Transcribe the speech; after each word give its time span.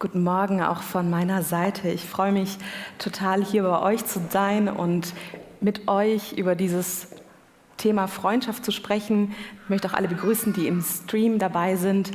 Guten 0.00 0.22
Morgen 0.22 0.62
auch 0.62 0.82
von 0.82 1.10
meiner 1.10 1.42
Seite. 1.42 1.88
Ich 1.88 2.04
freue 2.04 2.30
mich 2.30 2.58
total 2.98 3.44
hier 3.44 3.64
bei 3.64 3.82
euch 3.82 4.04
zu 4.04 4.20
sein 4.30 4.68
und 4.68 5.12
mit 5.60 5.88
euch 5.88 6.34
über 6.34 6.54
dieses 6.54 7.08
Thema 7.78 8.06
Freundschaft 8.06 8.64
zu 8.64 8.70
sprechen. 8.70 9.34
Ich 9.64 9.68
möchte 9.68 9.88
auch 9.88 9.94
alle 9.94 10.06
begrüßen, 10.06 10.52
die 10.52 10.68
im 10.68 10.82
Stream 10.82 11.40
dabei 11.40 11.74
sind. 11.74 12.12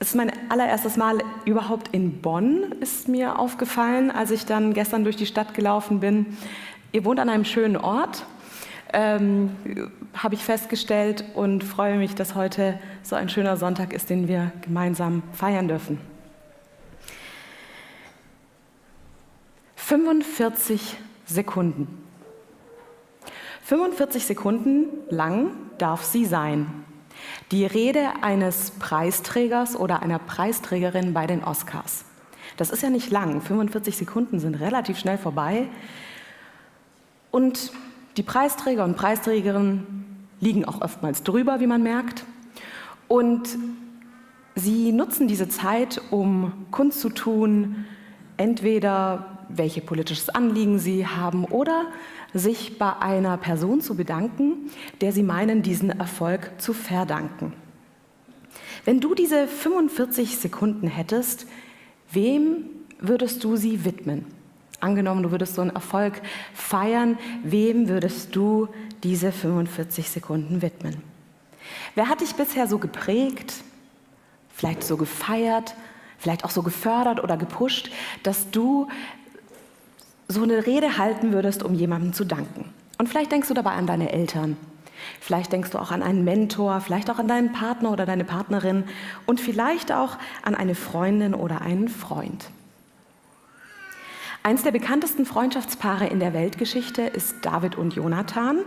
Es 0.00 0.08
ist 0.08 0.14
mein 0.16 0.32
allererstes 0.48 0.96
Mal 0.96 1.18
überhaupt 1.44 1.94
in 1.94 2.20
Bonn, 2.20 2.72
ist 2.80 3.06
mir 3.06 3.38
aufgefallen, 3.38 4.10
als 4.10 4.32
ich 4.32 4.44
dann 4.44 4.74
gestern 4.74 5.04
durch 5.04 5.14
die 5.14 5.26
Stadt 5.26 5.54
gelaufen 5.54 6.00
bin. 6.00 6.36
Ihr 6.90 7.04
wohnt 7.04 7.20
an 7.20 7.28
einem 7.28 7.44
schönen 7.44 7.76
Ort, 7.76 8.26
ähm, 8.92 9.50
habe 10.14 10.34
ich 10.34 10.42
festgestellt 10.42 11.24
und 11.36 11.62
freue 11.62 11.96
mich, 11.96 12.16
dass 12.16 12.34
heute 12.34 12.76
so 13.04 13.14
ein 13.14 13.28
schöner 13.28 13.56
Sonntag 13.56 13.92
ist, 13.92 14.10
den 14.10 14.26
wir 14.26 14.50
gemeinsam 14.62 15.22
feiern 15.32 15.68
dürfen. 15.68 16.17
45 19.88 20.98
Sekunden. 21.24 21.88
45 23.62 24.26
Sekunden 24.26 24.84
lang 25.08 25.52
darf 25.78 26.04
sie 26.04 26.26
sein. 26.26 26.66
Die 27.52 27.64
Rede 27.64 28.10
eines 28.20 28.72
Preisträgers 28.72 29.76
oder 29.76 30.02
einer 30.02 30.18
Preisträgerin 30.18 31.14
bei 31.14 31.26
den 31.26 31.42
Oscars. 31.42 32.04
Das 32.58 32.68
ist 32.68 32.82
ja 32.82 32.90
nicht 32.90 33.10
lang. 33.10 33.40
45 33.40 33.96
Sekunden 33.96 34.40
sind 34.40 34.56
relativ 34.56 34.98
schnell 34.98 35.16
vorbei. 35.16 35.68
Und 37.30 37.72
die 38.18 38.22
Preisträger 38.22 38.84
und 38.84 38.94
Preisträgerinnen 38.94 40.28
liegen 40.40 40.66
auch 40.66 40.82
oftmals 40.82 41.22
drüber, 41.22 41.60
wie 41.60 41.66
man 41.66 41.82
merkt. 41.82 42.26
Und 43.08 43.56
sie 44.54 44.92
nutzen 44.92 45.28
diese 45.28 45.48
Zeit, 45.48 46.02
um 46.10 46.66
kundzutun, 46.72 47.86
entweder 48.38 49.38
welche 49.48 49.80
politisches 49.80 50.30
Anliegen 50.30 50.78
sie 50.78 51.06
haben 51.06 51.44
oder 51.44 51.86
sich 52.32 52.78
bei 52.78 52.96
einer 52.96 53.36
Person 53.36 53.80
zu 53.80 53.94
bedanken, 53.94 54.70
der 55.00 55.12
sie 55.12 55.22
meinen, 55.22 55.62
diesen 55.62 55.90
Erfolg 55.90 56.52
zu 56.58 56.72
verdanken. 56.72 57.52
Wenn 58.84 59.00
du 59.00 59.14
diese 59.14 59.46
45 59.46 60.38
Sekunden 60.38 60.86
hättest, 60.86 61.46
wem 62.10 62.64
würdest 63.00 63.44
du 63.44 63.56
sie 63.56 63.84
widmen? 63.84 64.26
Angenommen, 64.80 65.24
du 65.24 65.30
würdest 65.30 65.56
so 65.56 65.62
einen 65.62 65.72
Erfolg 65.72 66.22
feiern, 66.54 67.18
wem 67.42 67.88
würdest 67.88 68.36
du 68.36 68.68
diese 69.02 69.32
45 69.32 70.08
Sekunden 70.08 70.62
widmen? 70.62 71.02
Wer 71.94 72.08
hat 72.08 72.20
dich 72.20 72.34
bisher 72.34 72.66
so 72.66 72.78
geprägt, 72.78 73.54
vielleicht 74.50 74.84
so 74.84 74.96
gefeiert, 74.96 75.74
vielleicht 76.18 76.44
auch 76.44 76.50
so 76.50 76.62
gefördert 76.62 77.22
oder 77.22 77.36
gepusht, 77.36 77.90
dass 78.22 78.50
du 78.50 78.88
so 80.28 80.42
eine 80.42 80.66
Rede 80.66 80.98
halten 80.98 81.32
würdest, 81.32 81.62
um 81.62 81.74
jemandem 81.74 82.12
zu 82.12 82.24
danken. 82.24 82.72
Und 82.98 83.08
vielleicht 83.08 83.32
denkst 83.32 83.48
du 83.48 83.54
dabei 83.54 83.72
an 83.72 83.86
deine 83.86 84.12
Eltern. 84.12 84.56
Vielleicht 85.20 85.52
denkst 85.52 85.70
du 85.70 85.78
auch 85.78 85.90
an 85.90 86.02
einen 86.02 86.24
Mentor, 86.24 86.80
vielleicht 86.80 87.10
auch 87.10 87.18
an 87.18 87.28
deinen 87.28 87.52
Partner 87.52 87.92
oder 87.92 88.04
deine 88.04 88.24
Partnerin 88.24 88.84
und 89.26 89.40
vielleicht 89.40 89.92
auch 89.92 90.18
an 90.42 90.54
eine 90.54 90.74
Freundin 90.74 91.34
oder 91.34 91.62
einen 91.62 91.88
Freund. 91.88 92.50
Eins 94.42 94.62
der 94.62 94.72
bekanntesten 94.72 95.26
Freundschaftspaare 95.26 96.06
in 96.06 96.20
der 96.20 96.32
Weltgeschichte 96.32 97.02
ist 97.02 97.36
David 97.42 97.76
und 97.76 97.94
Jonathan. 97.94 98.60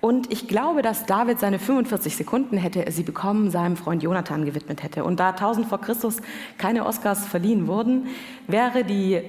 Und 0.00 0.30
ich 0.30 0.46
glaube, 0.46 0.82
dass 0.82 1.06
David 1.06 1.40
seine 1.40 1.58
45 1.58 2.16
Sekunden 2.16 2.58
hätte 2.58 2.84
er 2.84 2.92
sie 2.92 3.02
bekommen, 3.02 3.50
seinem 3.50 3.76
Freund 3.76 4.02
Jonathan 4.02 4.44
gewidmet 4.44 4.82
hätte. 4.82 5.04
Und 5.04 5.18
da 5.18 5.30
1000 5.30 5.66
vor 5.66 5.80
Christus 5.80 6.18
keine 6.58 6.86
Oscars 6.86 7.26
verliehen 7.26 7.66
wurden, 7.66 8.06
wäre 8.46 8.84
die 8.84 9.22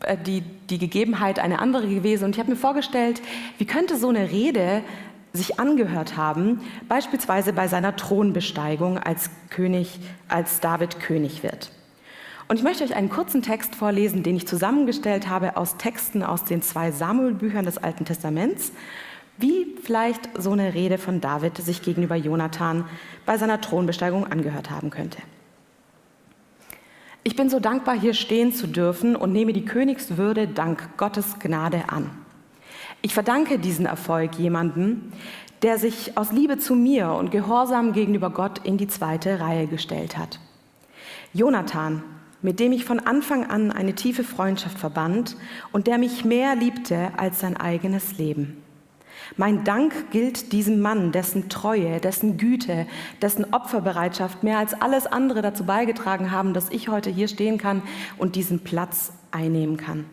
äh, 0.00 0.16
die, 0.16 0.42
die 0.42 0.78
Gegebenheit 0.78 1.38
eine 1.38 1.60
andere 1.60 1.88
gewesen. 1.88 2.24
Und 2.24 2.36
ich 2.36 2.40
habe 2.40 2.50
mir 2.50 2.56
vorgestellt, 2.56 3.22
wie 3.58 3.64
könnte 3.64 3.96
so 3.96 4.08
eine 4.08 4.30
Rede 4.30 4.82
sich 5.32 5.60
angehört 5.60 6.16
haben, 6.16 6.60
beispielsweise 6.88 7.52
bei 7.52 7.68
seiner 7.68 7.96
Thronbesteigung 7.96 8.98
als 8.98 9.30
König, 9.50 10.00
als 10.28 10.60
David 10.60 11.00
König 11.00 11.42
wird. 11.42 11.70
Und 12.48 12.56
ich 12.56 12.62
möchte 12.62 12.82
euch 12.82 12.94
einen 12.94 13.10
kurzen 13.10 13.42
Text 13.42 13.74
vorlesen, 13.74 14.22
den 14.22 14.36
ich 14.36 14.46
zusammengestellt 14.46 15.28
habe 15.28 15.56
aus 15.58 15.76
Texten 15.76 16.22
aus 16.22 16.44
den 16.44 16.62
zwei 16.62 16.90
Samuel-Büchern 16.90 17.66
des 17.66 17.76
Alten 17.76 18.06
Testaments, 18.06 18.72
wie 19.38 19.76
vielleicht 19.82 20.28
so 20.36 20.52
eine 20.52 20.74
Rede 20.74 20.98
von 20.98 21.20
David 21.20 21.56
sich 21.56 21.82
gegenüber 21.82 22.16
Jonathan 22.16 22.84
bei 23.24 23.38
seiner 23.38 23.60
Thronbesteigung 23.60 24.26
angehört 24.26 24.70
haben 24.70 24.90
könnte. 24.90 25.18
Ich 27.24 27.36
bin 27.36 27.50
so 27.50 27.60
dankbar, 27.60 27.98
hier 27.98 28.14
stehen 28.14 28.52
zu 28.52 28.66
dürfen 28.66 29.14
und 29.14 29.32
nehme 29.32 29.52
die 29.52 29.64
Königswürde 29.64 30.48
dank 30.48 30.96
Gottes 30.96 31.38
Gnade 31.38 31.84
an. 31.88 32.10
Ich 33.02 33.14
verdanke 33.14 33.58
diesen 33.58 33.86
Erfolg 33.86 34.34
jemandem, 34.36 35.12
der 35.62 35.78
sich 35.78 36.16
aus 36.16 36.32
Liebe 36.32 36.58
zu 36.58 36.74
mir 36.74 37.12
und 37.12 37.30
Gehorsam 37.30 37.92
gegenüber 37.92 38.30
Gott 38.30 38.60
in 38.64 38.76
die 38.76 38.88
zweite 38.88 39.40
Reihe 39.40 39.66
gestellt 39.66 40.16
hat. 40.16 40.40
Jonathan, 41.32 42.02
mit 42.42 42.60
dem 42.60 42.72
ich 42.72 42.84
von 42.84 43.00
Anfang 43.00 43.44
an 43.44 43.72
eine 43.72 43.94
tiefe 43.94 44.24
Freundschaft 44.24 44.78
verband 44.78 45.36
und 45.72 45.86
der 45.86 45.98
mich 45.98 46.24
mehr 46.24 46.54
liebte 46.54 47.10
als 47.16 47.40
sein 47.40 47.56
eigenes 47.56 48.18
Leben. 48.18 48.62
Mein 49.36 49.64
Dank 49.64 50.10
gilt 50.10 50.52
diesem 50.52 50.80
Mann, 50.80 51.12
dessen 51.12 51.48
Treue, 51.48 52.00
dessen 52.00 52.38
Güte, 52.38 52.86
dessen 53.20 53.52
Opferbereitschaft 53.52 54.42
mehr 54.42 54.58
als 54.58 54.80
alles 54.80 55.06
andere 55.06 55.42
dazu 55.42 55.64
beigetragen 55.64 56.30
haben, 56.30 56.54
dass 56.54 56.70
ich 56.70 56.88
heute 56.88 57.10
hier 57.10 57.28
stehen 57.28 57.58
kann 57.58 57.82
und 58.16 58.36
diesen 58.36 58.60
Platz 58.60 59.12
einnehmen 59.30 59.76
kann. 59.76 60.06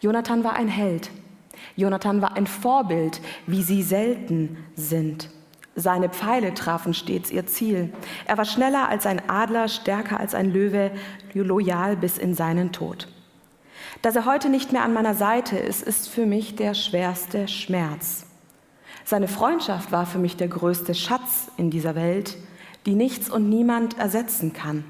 Jonathan 0.00 0.44
war 0.44 0.54
ein 0.54 0.68
Held. 0.68 1.10
Jonathan 1.74 2.20
war 2.20 2.36
ein 2.36 2.46
Vorbild, 2.46 3.20
wie 3.46 3.62
sie 3.62 3.82
selten 3.82 4.58
sind. 4.74 5.30
Seine 5.74 6.08
Pfeile 6.08 6.54
trafen 6.54 6.94
stets 6.94 7.30
ihr 7.30 7.46
Ziel. 7.46 7.92
Er 8.26 8.38
war 8.38 8.46
schneller 8.46 8.88
als 8.88 9.04
ein 9.04 9.28
Adler, 9.28 9.68
stärker 9.68 10.18
als 10.18 10.34
ein 10.34 10.50
Löwe, 10.50 10.90
loyal 11.34 11.96
bis 11.96 12.16
in 12.16 12.34
seinen 12.34 12.72
Tod. 12.72 13.08
Dass 14.00 14.16
er 14.16 14.24
heute 14.24 14.48
nicht 14.48 14.72
mehr 14.72 14.84
an 14.84 14.94
meiner 14.94 15.14
Seite 15.14 15.58
ist, 15.58 15.82
ist 15.82 16.08
für 16.08 16.24
mich 16.24 16.56
der 16.56 16.74
schwerste 16.74 17.46
Schmerz. 17.46 18.25
Seine 19.08 19.28
Freundschaft 19.28 19.92
war 19.92 20.04
für 20.04 20.18
mich 20.18 20.36
der 20.36 20.48
größte 20.48 20.92
Schatz 20.92 21.46
in 21.56 21.70
dieser 21.70 21.94
Welt, 21.94 22.36
die 22.86 22.96
nichts 22.96 23.30
und 23.30 23.48
niemand 23.48 23.96
ersetzen 23.98 24.52
kann. 24.52 24.82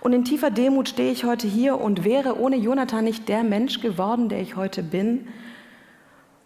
Und 0.00 0.14
in 0.14 0.24
tiefer 0.24 0.50
Demut 0.50 0.88
stehe 0.88 1.12
ich 1.12 1.24
heute 1.24 1.46
hier 1.46 1.78
und 1.78 2.04
wäre 2.04 2.40
ohne 2.40 2.56
Jonathan 2.56 3.04
nicht 3.04 3.28
der 3.28 3.44
Mensch 3.44 3.82
geworden, 3.82 4.30
der 4.30 4.40
ich 4.40 4.56
heute 4.56 4.82
bin. 4.82 5.28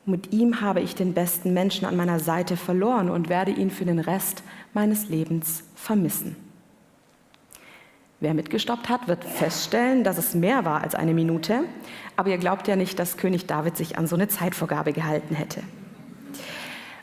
Mit 0.07 0.33
ihm 0.33 0.61
habe 0.61 0.81
ich 0.81 0.97
den 0.97 1.15
besten 1.15 1.55
Menschen 1.55 1.87
an 1.87 1.97
meiner 1.97 2.19
Seite 2.19 2.57
verloren 2.57 3.11
und 3.11 3.29
werde 3.29 3.53
ihn 3.53 3.71
für 3.71 3.85
den 3.85 4.01
Rest 4.01 4.43
meines 4.75 5.09
Lebens 5.09 5.63
vermissen. 5.77 6.35
Wer 8.19 8.35
mitgestoppt 8.35 8.89
hat, 8.89 9.07
wird 9.07 9.23
feststellen, 9.25 10.03
dass 10.03 10.19
es 10.19 10.35
mehr 10.35 10.65
war 10.65 10.81
als 10.81 10.97
eine 10.97 11.15
Minute. 11.15 11.61
Aber 12.17 12.31
ihr 12.31 12.39
glaubt 12.39 12.67
ja 12.67 12.75
nicht, 12.75 12.99
dass 12.99 13.19
König 13.19 13.47
David 13.47 13.77
sich 13.77 13.99
an 13.99 14.09
so 14.09 14.17
eine 14.17 14.27
Zeitvorgabe 14.27 14.93
gehalten 14.93 15.37
hätte. 15.37 15.63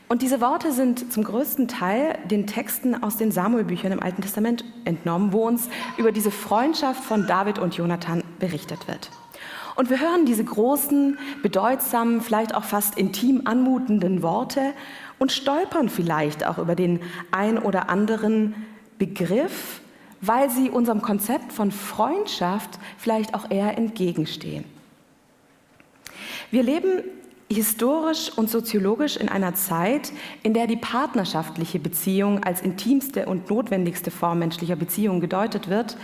Und 0.10 0.24
diese 0.24 0.42
Worte 0.42 0.72
sind 0.72 1.14
zum 1.14 1.24
größten 1.24 1.68
Teil 1.68 2.18
den 2.26 2.48
Texten 2.48 3.04
aus 3.04 3.18
den 3.18 3.32
Samuelbüchern 3.32 3.92
im 3.92 4.02
Alten 4.02 4.24
Testament 4.24 4.66
entnommen, 4.84 5.34
wo 5.34 5.46
uns 5.46 5.70
über 5.98 6.12
diese 6.12 6.32
Freundschaft 6.32 7.04
von 7.04 7.28
David 7.28 7.60
und 7.60 7.76
Jonathan 7.76 8.24
berichtet 8.40 8.88
wird. 8.88 9.12
Und 9.76 9.92
wir 9.92 10.00
hören 10.00 10.26
diese 10.26 10.44
großen, 10.44 11.20
bedeutsamen, 11.44 12.22
vielleicht 12.22 12.56
auch 12.56 12.64
fast 12.64 12.98
intim 12.98 13.44
anmutenden 13.46 14.24
Worte 14.24 14.74
und 15.20 15.32
stolpern 15.32 15.90
vielleicht 15.90 16.44
auch 16.44 16.58
über 16.58 16.74
den 16.74 17.02
ein 17.30 17.60
oder 17.60 17.90
anderen 17.90 18.56
Begriff, 18.98 19.80
weil 20.22 20.50
sie 20.50 20.72
unserem 20.72 21.04
Konzept 21.04 21.54
von 21.54 21.72
Freundschaft 21.72 22.80
vielleicht 22.98 23.36
auch 23.36 23.52
eher 23.52 23.78
entgegenstehen. 23.78 24.66
Wir 26.50 26.64
leben 26.64 27.04
historisch 27.52 28.32
und 28.36 28.50
soziologisch 28.50 29.18
in 29.18 29.28
einer 29.28 29.56
Zeit, 29.56 30.12
in 30.44 30.54
der 30.54 30.68
die 30.68 30.78
partnerschaftliche 30.78 31.80
Beziehung 31.80 32.44
als 32.44 32.62
intimste 32.62 33.26
und 33.26 33.50
notwendigste 33.50 34.12
Form 34.12 34.40
menschlicher 34.40 34.76
Beziehung 34.76 35.20
gedeutet 35.20 35.68
wird 35.68 35.98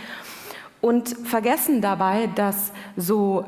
und 0.80 1.08
vergessen 1.08 1.80
dabei, 1.80 2.28
dass 2.34 2.72
so 2.96 3.44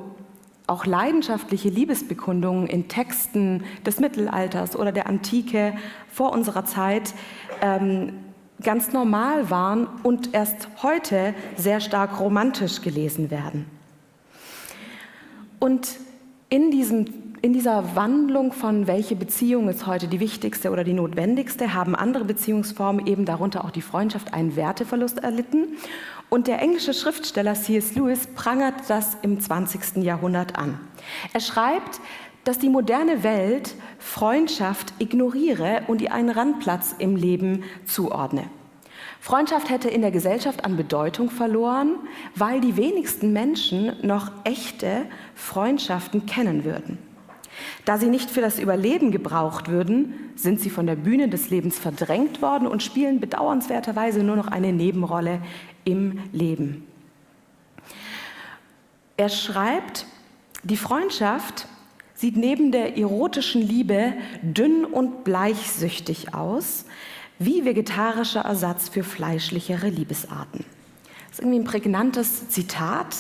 auch 0.69 0.87
leidenschaftliche 0.87 1.71
Liebesbekundungen 1.71 2.67
in 2.67 2.89
Texten 2.89 3.65
des 3.87 4.01
Mittelalters 4.01 4.77
oder 4.77 4.93
der 4.93 5.07
Antike 5.07 5.75
vor 6.13 6.33
unserer 6.33 6.67
Zeit 6.67 7.15
ähm, 7.63 8.13
ganz 8.63 8.93
normal 8.93 9.51
waren 9.51 9.89
und 10.03 10.35
erst 10.35 10.69
heute 10.83 11.35
sehr 11.57 11.81
stark 11.81 12.21
romantisch 12.21 12.83
gelesen 12.83 13.31
werden. 13.31 13.67
Und 15.59 15.97
in 16.51 16.71
diesem 16.71 17.28
in 17.41 17.53
dieser 17.53 17.95
Wandlung 17.95 18.53
von 18.53 18.87
welche 18.87 19.15
Beziehung 19.15 19.69
ist 19.69 19.87
heute 19.87 20.09
die 20.09 20.21
wichtigste 20.21 20.71
oder 20.71 20.83
die 20.83 20.93
notwendigste, 20.93 21.73
haben 21.73 21.95
andere 21.95 22.25
Beziehungsformen, 22.25 23.07
eben 23.07 23.25
darunter 23.25 23.65
auch 23.65 23.71
die 23.71 23.83
Freundschaft, 23.83 24.35
einen 24.35 24.57
Werteverlust 24.57 25.19
erlitten. 25.19 25.77
Und 26.31 26.47
der 26.47 26.61
englische 26.61 26.93
Schriftsteller 26.93 27.55
C.S. 27.55 27.95
Lewis 27.95 28.27
prangert 28.27 28.75
das 28.89 29.17
im 29.23 29.41
20. 29.41 30.03
Jahrhundert 30.03 30.57
an. 30.59 30.81
Er 31.33 31.41
schreibt, 31.41 32.01
dass 32.45 32.59
die 32.59 32.69
moderne 32.69 33.23
Welt 33.23 33.75
Freundschaft 33.99 34.93
ignoriere 34.99 35.83
und 35.87 36.03
ihr 36.03 36.13
einen 36.13 36.31
Randplatz 36.31 36.95
im 36.99 37.15
Leben 37.15 37.63
zuordne. 37.85 38.45
Freundschaft 39.21 39.71
hätte 39.71 39.89
in 39.89 40.03
der 40.03 40.11
Gesellschaft 40.11 40.65
an 40.65 40.77
Bedeutung 40.77 41.31
verloren, 41.31 41.97
weil 42.35 42.61
die 42.61 42.77
wenigsten 42.77 43.33
Menschen 43.33 43.97
noch 44.03 44.31
echte 44.45 45.07
Freundschaften 45.35 46.27
kennen 46.27 46.65
würden. 46.65 46.99
Da 47.85 47.99
sie 47.99 48.09
nicht 48.09 48.31
für 48.31 48.41
das 48.41 48.59
Überleben 48.59 49.11
gebraucht 49.11 49.69
würden, 49.69 50.15
sind 50.37 50.61
sie 50.61 50.71
von 50.71 50.87
der 50.87 50.97
Bühne 50.97 51.29
des 51.29 51.51
Lebens 51.51 51.79
verdrängt 51.79 52.43
worden 52.43 52.67
und 52.69 52.83
spielen 52.83 53.21
bedauernswerterweise 53.21 54.23
nur 54.23 54.37
noch 54.37 54.49
eine 54.49 54.73
Nebenrolle 54.73 55.41
im 55.85 56.21
Leben. 56.33 56.87
Er 59.17 59.29
schreibt, 59.29 60.07
die 60.63 60.77
Freundschaft 60.77 61.67
sieht 62.15 62.37
neben 62.37 62.73
der 62.73 62.97
erotischen 62.99 63.63
Liebe 63.63 64.13
dünn 64.43 64.85
und 64.85 65.25
bleichsüchtig 65.25 66.35
aus, 66.35 66.85
wie 67.39 67.65
vegetarischer 67.65 68.41
Ersatz 68.41 68.89
für 68.89 69.05
fleischlichere 69.05 69.89
Liebesarten. 69.89 70.65
Das 71.29 71.39
ist 71.39 71.41
irgendwie 71.41 71.61
ein 71.61 71.65
prägnantes 71.65 72.49
Zitat. 72.49 73.15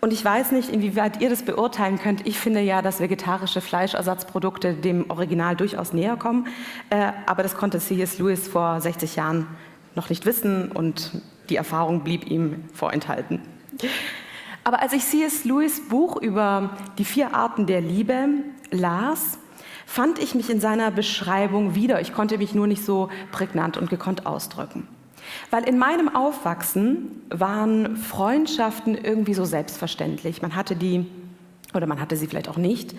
Und 0.00 0.14
ich 0.14 0.24
weiß 0.24 0.52
nicht, 0.52 0.70
inwieweit 0.70 1.20
ihr 1.20 1.28
das 1.28 1.42
beurteilen 1.42 1.98
könnt. 1.98 2.26
Ich 2.26 2.38
finde 2.38 2.60
ja, 2.60 2.80
dass 2.80 3.00
vegetarische 3.00 3.60
Fleischersatzprodukte 3.60 4.72
dem 4.74 5.10
Original 5.10 5.56
durchaus 5.56 5.92
näher 5.92 6.16
kommen. 6.16 6.46
Äh, 6.88 7.12
aber 7.26 7.42
das 7.42 7.54
konnte 7.54 7.78
C.S. 7.78 8.18
Lewis 8.18 8.48
vor 8.48 8.80
60 8.80 9.16
Jahren 9.16 9.46
noch 9.94 10.08
nicht 10.08 10.24
wissen 10.24 10.72
und 10.72 11.20
die 11.50 11.56
Erfahrung 11.56 12.02
blieb 12.02 12.30
ihm 12.30 12.64
vorenthalten. 12.72 13.40
Aber 14.64 14.80
als 14.80 14.92
ich 14.92 15.04
C.S. 15.04 15.44
Lewis 15.44 15.88
Buch 15.88 16.16
über 16.16 16.70
die 16.96 17.04
vier 17.04 17.34
Arten 17.34 17.66
der 17.66 17.82
Liebe 17.82 18.28
las, 18.70 19.38
fand 19.84 20.18
ich 20.18 20.34
mich 20.34 20.48
in 20.48 20.60
seiner 20.60 20.90
Beschreibung 20.90 21.74
wieder. 21.74 22.00
Ich 22.00 22.14
konnte 22.14 22.38
mich 22.38 22.54
nur 22.54 22.66
nicht 22.66 22.84
so 22.84 23.10
prägnant 23.32 23.76
und 23.76 23.90
gekonnt 23.90 24.24
ausdrücken. 24.24 24.86
Weil 25.50 25.68
in 25.68 25.78
meinem 25.78 26.14
Aufwachsen 26.14 27.22
waren 27.28 27.96
Freundschaften 27.96 28.96
irgendwie 28.96 29.34
so 29.34 29.44
selbstverständlich. 29.44 30.42
Man 30.42 30.54
hatte 30.54 30.76
die, 30.76 31.06
oder 31.74 31.86
man 31.86 32.00
hatte 32.00 32.16
sie 32.16 32.26
vielleicht 32.26 32.48
auch 32.48 32.56
nicht. 32.56 32.94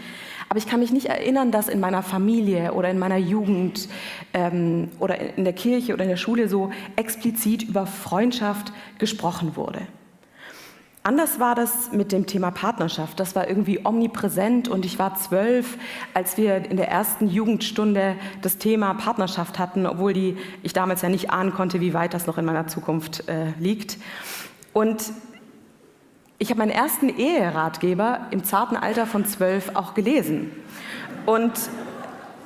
Aber 0.49 0.57
ich 0.57 0.67
kann 0.67 0.81
mich 0.81 0.91
nicht 0.91 1.05
erinnern, 1.05 1.51
dass 1.51 1.69
in 1.69 1.79
meiner 1.79 2.03
Familie 2.03 2.73
oder 2.73 2.89
in 2.89 2.99
meiner 2.99 3.17
Jugend 3.17 3.87
ähm, 4.33 4.89
oder 4.99 5.37
in 5.37 5.45
der 5.45 5.53
Kirche 5.53 5.93
oder 5.93 6.03
in 6.03 6.09
der 6.09 6.17
Schule 6.17 6.49
so 6.49 6.71
explizit 6.97 7.63
über 7.63 7.87
Freundschaft 7.87 8.73
gesprochen 8.97 9.55
wurde. 9.55 9.79
Anders 11.03 11.39
war 11.39 11.55
das 11.55 11.91
mit 11.91 12.11
dem 12.11 12.27
Thema 12.27 12.51
Partnerschaft. 12.51 13.19
Das 13.19 13.35
war 13.35 13.47
irgendwie 13.47 13.83
omnipräsent 13.83 14.67
und 14.67 14.85
ich 14.85 14.99
war 14.99 15.15
zwölf, 15.15 15.79
als 16.13 16.37
wir 16.37 16.69
in 16.69 16.77
der 16.77 16.89
ersten 16.89 17.27
Jugendstunde 17.27 18.15
das 18.43 18.59
Thema 18.59 18.93
Partnerschaft 18.93 19.57
hatten, 19.57 19.87
obwohl 19.87 20.13
die, 20.13 20.37
ich 20.61 20.73
damals 20.73 21.01
ja 21.01 21.09
nicht 21.09 21.31
ahnen 21.31 21.55
konnte, 21.55 21.81
wie 21.81 21.95
weit 21.95 22.13
das 22.13 22.27
noch 22.27 22.37
in 22.37 22.45
meiner 22.45 22.67
Zukunft 22.67 23.27
äh, 23.27 23.49
liegt. 23.59 23.97
Und 24.73 25.11
ich 26.37 26.51
habe 26.51 26.59
meinen 26.59 26.71
ersten 26.71 27.09
Eheratgeber 27.09 28.27
im 28.29 28.43
zarten 28.43 28.77
Alter 28.77 29.07
von 29.07 29.25
zwölf 29.25 29.75
auch 29.75 29.95
gelesen 29.95 30.51
und 31.25 31.51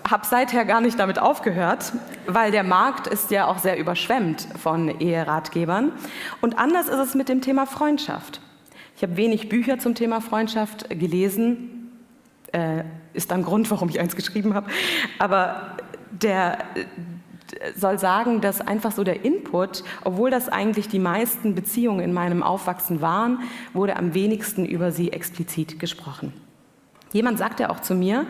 habe 0.10 0.26
seither 0.26 0.64
gar 0.64 0.80
nicht 0.80 0.98
damit 0.98 1.20
aufgehört, 1.20 1.92
weil 2.26 2.52
der 2.52 2.64
Markt 2.64 3.08
ist 3.08 3.32
ja 3.32 3.48
auch 3.48 3.58
sehr 3.58 3.78
überschwemmt 3.78 4.48
von 4.62 5.00
Eheratgebern. 5.02 5.92
Und 6.40 6.58
anders 6.58 6.88
ist 6.88 7.00
es 7.00 7.16
mit 7.16 7.28
dem 7.28 7.42
Thema 7.42 7.66
Freundschaft. 7.66 8.40
Ich 8.96 9.04
habe 9.04 9.18
wenig 9.18 9.50
Bücher 9.50 9.78
zum 9.78 9.94
Thema 9.94 10.22
Freundschaft 10.22 10.90
gelesen. 10.90 11.92
Äh, 12.54 12.84
ist 13.14 13.32
ein 13.34 13.44
Grund, 13.44 13.70
warum 13.70 13.90
ich 13.90 14.00
eins 14.00 14.16
geschrieben 14.16 14.54
habe. 14.54 14.70
Aber 15.20 15.78
der 16.12 16.60
äh, 16.60 17.74
soll 17.76 18.00
sagen, 18.00 18.40
dass 18.40 18.62
einfach 18.62 18.94
so 18.94 19.04
der 19.04 19.26
Input, 19.26 19.84
obwohl 20.06 20.32
das 20.32 20.48
eigentlich 20.48 20.88
die 20.88 21.00
meisten 21.00 21.56
Beziehungen 21.56 22.00
in 22.00 22.14
meinem 22.14 22.42
Aufwachsen 22.42 23.02
waren, 23.02 23.40
wurde 23.74 23.98
am 23.98 24.14
wenigsten 24.14 24.66
über 24.66 24.92
sie 24.92 25.12
explizit 25.12 25.78
gesprochen. 25.78 26.34
Jemand 27.12 27.38
sagte 27.38 27.70
auch 27.70 27.82
zu 27.82 27.96
mir, 27.96 28.26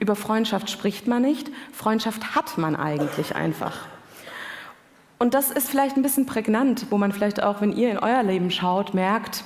über 0.00 0.16
Freundschaft 0.16 0.70
spricht 0.70 1.06
man 1.06 1.22
nicht, 1.22 1.50
Freundschaft 1.72 2.34
hat 2.34 2.58
man 2.58 2.76
eigentlich 2.76 3.34
einfach. 3.34 3.86
Und 5.18 5.34
das 5.34 5.50
ist 5.50 5.68
vielleicht 5.68 5.96
ein 5.96 6.02
bisschen 6.02 6.26
prägnant, 6.26 6.86
wo 6.90 6.96
man 6.96 7.12
vielleicht 7.12 7.42
auch, 7.42 7.60
wenn 7.60 7.72
ihr 7.72 7.90
in 7.90 7.98
euer 7.98 8.22
Leben 8.22 8.50
schaut, 8.50 8.94
merkt, 8.94 9.44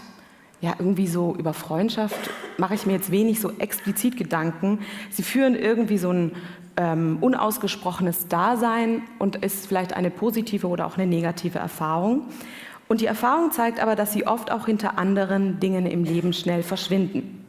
ja, 0.65 0.75
irgendwie 0.79 1.07
so 1.07 1.37
über 1.39 1.53
Freundschaft 1.53 2.31
mache 2.57 2.75
ich 2.75 2.87
mir 2.87 2.95
jetzt 2.95 3.11
wenig 3.11 3.39
so 3.39 3.51
explizit 3.59 4.17
Gedanken. 4.17 4.79
Sie 5.11 5.23
führen 5.23 5.55
irgendwie 5.55 5.99
so 5.99 6.11
ein 6.11 6.33
ähm, 6.79 7.19
unausgesprochenes 7.21 8.29
Dasein 8.29 9.03
und 9.19 9.37
ist 9.37 9.67
vielleicht 9.67 9.93
eine 9.93 10.11
positive 10.11 10.67
oder 10.67 10.87
auch 10.87 10.97
eine 10.97 11.07
negative 11.07 11.59
Erfahrung. 11.59 12.23
Und 12.89 13.03
die 13.03 13.07
Erfahrung 13.07 13.51
zeigt 13.51 13.79
aber, 13.79 13.95
dass 13.95 14.15
sie 14.15 14.27
oft 14.27 14.51
auch 14.51 14.65
hinter 14.65 14.99
anderen 14.99 15.61
Dingen 15.61 15.85
im 15.85 16.03
Leben 16.03 16.33
schnell 16.33 16.63
verschwinden. 16.63 17.45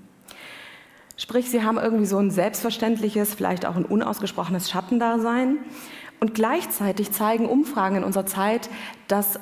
Sprich, 1.16 1.50
sie 1.50 1.64
haben 1.64 1.78
irgendwie 1.78 2.06
so 2.06 2.18
ein 2.18 2.32
selbstverständliches, 2.32 3.34
vielleicht 3.34 3.66
auch 3.66 3.78
ein 3.78 3.86
unausgesprochenes 3.86 4.70
Schattendasein. 4.70 5.60
Und 6.20 6.34
gleichzeitig 6.34 7.12
zeigen 7.14 7.46
Umfragen 7.46 7.96
in 7.98 8.04
unserer 8.04 8.26
Zeit, 8.26 8.70
dass 9.08 9.40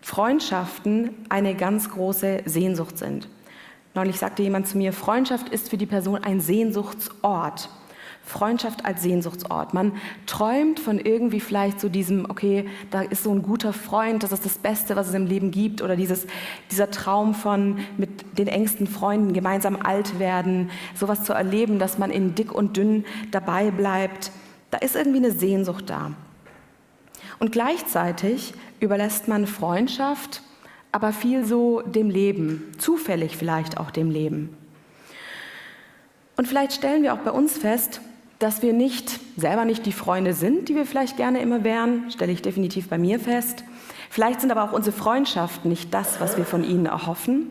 Freundschaften 0.00 1.10
eine 1.28 1.54
ganz 1.54 1.90
große 1.90 2.42
Sehnsucht 2.46 2.98
sind. 2.98 3.28
Neulich 3.94 4.18
sagte 4.18 4.42
jemand 4.42 4.68
zu 4.68 4.78
mir, 4.78 4.92
Freundschaft 4.92 5.48
ist 5.48 5.68
für 5.68 5.76
die 5.76 5.86
Person 5.86 6.22
ein 6.22 6.40
Sehnsuchtsort. 6.40 7.68
Freundschaft 8.22 8.84
als 8.84 9.02
Sehnsuchtsort. 9.02 9.74
Man 9.74 9.92
träumt 10.26 10.78
von 10.78 10.98
irgendwie 11.00 11.40
vielleicht 11.40 11.80
so 11.80 11.88
diesem, 11.88 12.30
okay, 12.30 12.68
da 12.90 13.00
ist 13.00 13.24
so 13.24 13.32
ein 13.32 13.42
guter 13.42 13.72
Freund, 13.72 14.22
das 14.22 14.30
ist 14.30 14.44
das 14.44 14.58
Beste, 14.58 14.94
was 14.94 15.08
es 15.08 15.14
im 15.14 15.26
Leben 15.26 15.50
gibt. 15.50 15.82
Oder 15.82 15.96
dieses, 15.96 16.26
dieser 16.70 16.90
Traum 16.90 17.34
von 17.34 17.78
mit 17.96 18.38
den 18.38 18.46
engsten 18.46 18.86
Freunden 18.86 19.32
gemeinsam 19.32 19.76
alt 19.82 20.18
werden, 20.18 20.70
sowas 20.94 21.24
zu 21.24 21.32
erleben, 21.32 21.78
dass 21.78 21.98
man 21.98 22.10
in 22.10 22.34
dick 22.34 22.52
und 22.52 22.76
dünn 22.76 23.04
dabei 23.32 23.70
bleibt. 23.72 24.30
Da 24.70 24.78
ist 24.78 24.94
irgendwie 24.94 25.18
eine 25.18 25.32
Sehnsucht 25.32 25.90
da. 25.90 26.12
Und 27.40 27.52
gleichzeitig 27.52 28.54
überlässt 28.80 29.28
man 29.28 29.46
Freundschaft, 29.46 30.42
aber 30.92 31.12
viel 31.12 31.44
so 31.44 31.82
dem 31.82 32.10
Leben, 32.10 32.72
zufällig 32.78 33.36
vielleicht 33.36 33.78
auch 33.78 33.90
dem 33.90 34.10
Leben. 34.10 34.56
Und 36.36 36.48
vielleicht 36.48 36.72
stellen 36.72 37.02
wir 37.02 37.14
auch 37.14 37.18
bei 37.18 37.30
uns 37.30 37.58
fest, 37.58 38.00
dass 38.38 38.62
wir 38.62 38.72
nicht 38.72 39.20
selber 39.36 39.66
nicht 39.66 39.84
die 39.84 39.92
Freunde 39.92 40.32
sind, 40.32 40.68
die 40.68 40.74
wir 40.74 40.86
vielleicht 40.86 41.18
gerne 41.18 41.40
immer 41.40 41.62
wären, 41.62 42.10
stelle 42.10 42.32
ich 42.32 42.40
definitiv 42.40 42.88
bei 42.88 42.96
mir 42.96 43.20
fest. 43.20 43.62
Vielleicht 44.08 44.40
sind 44.40 44.50
aber 44.50 44.64
auch 44.64 44.72
unsere 44.72 44.96
Freundschaften 44.96 45.68
nicht 45.68 45.92
das, 45.92 46.20
was 46.20 46.38
wir 46.38 46.46
von 46.46 46.64
ihnen 46.64 46.86
erhoffen, 46.86 47.48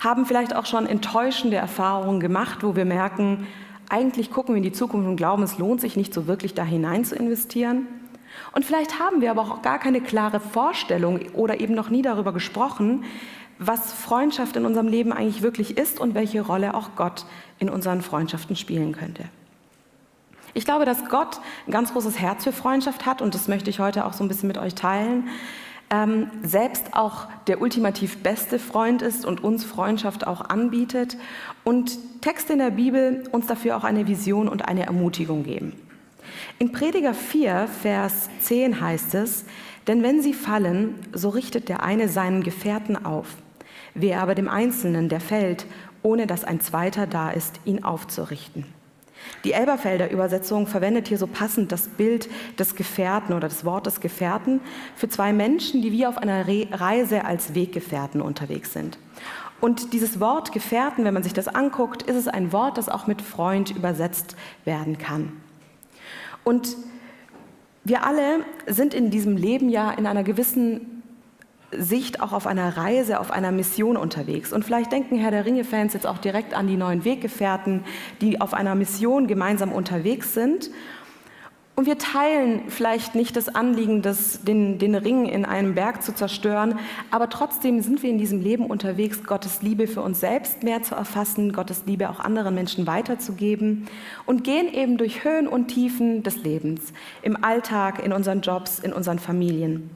haben 0.00 0.26
vielleicht 0.26 0.54
auch 0.54 0.66
schon 0.66 0.86
enttäuschende 0.86 1.56
Erfahrungen 1.56 2.20
gemacht, 2.20 2.62
wo 2.62 2.76
wir 2.76 2.84
merken, 2.84 3.46
eigentlich 3.88 4.30
gucken 4.30 4.54
wir 4.54 4.58
in 4.58 4.62
die 4.62 4.72
Zukunft 4.72 5.08
und 5.08 5.16
glauben, 5.16 5.42
es 5.42 5.58
lohnt 5.58 5.80
sich 5.80 5.96
nicht 5.96 6.12
so 6.12 6.26
wirklich 6.26 6.54
da 6.54 6.62
hinein 6.62 7.04
zu 7.04 7.16
investieren. 7.16 7.86
Und 8.52 8.64
vielleicht 8.64 8.98
haben 8.98 9.20
wir 9.20 9.30
aber 9.30 9.42
auch 9.42 9.62
gar 9.62 9.78
keine 9.78 10.00
klare 10.00 10.40
Vorstellung 10.40 11.20
oder 11.34 11.60
eben 11.60 11.74
noch 11.74 11.90
nie 11.90 12.02
darüber 12.02 12.32
gesprochen, 12.32 13.04
was 13.58 13.92
Freundschaft 13.92 14.56
in 14.56 14.64
unserem 14.64 14.88
Leben 14.88 15.12
eigentlich 15.12 15.42
wirklich 15.42 15.76
ist 15.76 16.00
und 16.00 16.14
welche 16.14 16.40
Rolle 16.42 16.74
auch 16.74 16.90
Gott 16.96 17.24
in 17.58 17.68
unseren 17.68 18.02
Freundschaften 18.02 18.56
spielen 18.56 18.92
könnte. 18.92 19.24
Ich 20.54 20.64
glaube, 20.64 20.84
dass 20.84 21.08
Gott 21.08 21.40
ein 21.66 21.72
ganz 21.72 21.92
großes 21.92 22.18
Herz 22.18 22.44
für 22.44 22.52
Freundschaft 22.52 23.06
hat 23.06 23.22
und 23.22 23.34
das 23.34 23.48
möchte 23.48 23.70
ich 23.70 23.80
heute 23.80 24.04
auch 24.04 24.12
so 24.12 24.24
ein 24.24 24.28
bisschen 24.28 24.48
mit 24.48 24.58
euch 24.58 24.74
teilen. 24.74 25.28
Ähm, 25.90 26.30
selbst 26.42 26.94
auch 26.94 27.28
der 27.46 27.62
ultimativ 27.62 28.22
beste 28.22 28.58
Freund 28.58 29.00
ist 29.00 29.24
und 29.24 29.42
uns 29.42 29.64
Freundschaft 29.64 30.26
auch 30.26 30.42
anbietet 30.42 31.16
und 31.64 31.98
Texte 32.20 32.52
in 32.52 32.58
der 32.58 32.70
Bibel 32.70 33.24
uns 33.32 33.46
dafür 33.46 33.76
auch 33.76 33.84
eine 33.84 34.06
Vision 34.06 34.48
und 34.48 34.68
eine 34.68 34.84
Ermutigung 34.84 35.44
geben. 35.44 35.72
In 36.58 36.72
Prediger 36.72 37.14
4, 37.14 37.68
Vers 37.82 38.28
10 38.40 38.80
heißt 38.80 39.14
es, 39.14 39.44
denn 39.86 40.02
wenn 40.02 40.22
sie 40.22 40.34
fallen, 40.34 40.94
so 41.12 41.30
richtet 41.30 41.68
der 41.68 41.82
eine 41.82 42.08
seinen 42.08 42.42
Gefährten 42.42 43.04
auf. 43.04 43.36
Wer 43.94 44.22
aber 44.22 44.34
dem 44.34 44.48
Einzelnen, 44.48 45.08
der 45.08 45.20
fällt, 45.20 45.66
ohne 46.02 46.26
dass 46.26 46.44
ein 46.44 46.60
zweiter 46.60 47.06
da 47.06 47.30
ist, 47.30 47.60
ihn 47.64 47.84
aufzurichten. 47.84 48.66
Die 49.44 49.52
Elberfelder 49.52 50.10
Übersetzung 50.10 50.66
verwendet 50.66 51.08
hier 51.08 51.18
so 51.18 51.26
passend 51.26 51.72
das 51.72 51.88
Bild 51.88 52.28
des 52.58 52.76
Gefährten 52.76 53.34
oder 53.34 53.48
das 53.48 53.64
Wort 53.64 53.86
des 53.86 54.00
Gefährten 54.00 54.60
für 54.94 55.08
zwei 55.08 55.32
Menschen, 55.32 55.82
die 55.82 55.92
wie 55.92 56.06
auf 56.06 56.18
einer 56.18 56.46
Reise 56.46 57.24
als 57.24 57.54
Weggefährten 57.54 58.20
unterwegs 58.20 58.72
sind. 58.72 58.98
Und 59.60 59.92
dieses 59.92 60.20
Wort 60.20 60.52
Gefährten, 60.52 61.04
wenn 61.04 61.14
man 61.14 61.24
sich 61.24 61.34
das 61.34 61.48
anguckt, 61.48 62.02
ist 62.02 62.16
es 62.16 62.28
ein 62.28 62.52
Wort, 62.52 62.78
das 62.78 62.88
auch 62.88 63.06
mit 63.06 63.22
Freund 63.22 63.70
übersetzt 63.70 64.36
werden 64.64 64.98
kann. 64.98 65.32
Und 66.48 66.78
wir 67.84 68.06
alle 68.06 68.38
sind 68.66 68.94
in 68.94 69.10
diesem 69.10 69.36
Leben 69.36 69.68
ja 69.68 69.90
in 69.90 70.06
einer 70.06 70.24
gewissen 70.24 71.02
Sicht 71.72 72.22
auch 72.22 72.32
auf 72.32 72.46
einer 72.46 72.74
Reise, 72.78 73.20
auf 73.20 73.30
einer 73.30 73.52
Mission 73.52 73.98
unterwegs. 73.98 74.54
Und 74.54 74.64
vielleicht 74.64 74.90
denken 74.90 75.18
Herr 75.18 75.30
der 75.30 75.44
Ringe-Fans 75.44 75.92
jetzt 75.92 76.06
auch 76.06 76.16
direkt 76.16 76.54
an 76.54 76.66
die 76.66 76.78
neuen 76.78 77.04
Weggefährten, 77.04 77.84
die 78.22 78.40
auf 78.40 78.54
einer 78.54 78.74
Mission 78.74 79.26
gemeinsam 79.26 79.72
unterwegs 79.72 80.32
sind 80.32 80.70
und 81.78 81.86
wir 81.86 81.96
teilen 81.96 82.62
vielleicht 82.66 83.14
nicht 83.14 83.36
das 83.36 83.48
Anliegen, 83.48 84.02
das, 84.02 84.42
den, 84.42 84.80
den 84.80 84.96
Ring 84.96 85.26
in 85.26 85.44
einem 85.44 85.76
Berg 85.76 86.02
zu 86.02 86.12
zerstören, 86.12 86.76
aber 87.12 87.28
trotzdem 87.28 87.80
sind 87.82 88.02
wir 88.02 88.10
in 88.10 88.18
diesem 88.18 88.40
Leben 88.40 88.66
unterwegs, 88.66 89.22
Gottes 89.22 89.62
Liebe 89.62 89.86
für 89.86 90.02
uns 90.02 90.18
selbst 90.18 90.64
mehr 90.64 90.82
zu 90.82 90.96
erfassen, 90.96 91.52
Gottes 91.52 91.84
Liebe 91.86 92.10
auch 92.10 92.18
anderen 92.18 92.56
Menschen 92.56 92.88
weiterzugeben 92.88 93.86
und 94.26 94.42
gehen 94.42 94.66
eben 94.74 94.98
durch 94.98 95.22
Höhen 95.22 95.46
und 95.46 95.68
Tiefen 95.68 96.24
des 96.24 96.42
Lebens, 96.42 96.92
im 97.22 97.44
Alltag, 97.44 98.04
in 98.04 98.12
unseren 98.12 98.40
Jobs, 98.40 98.80
in 98.80 98.92
unseren 98.92 99.20
Familien. 99.20 99.88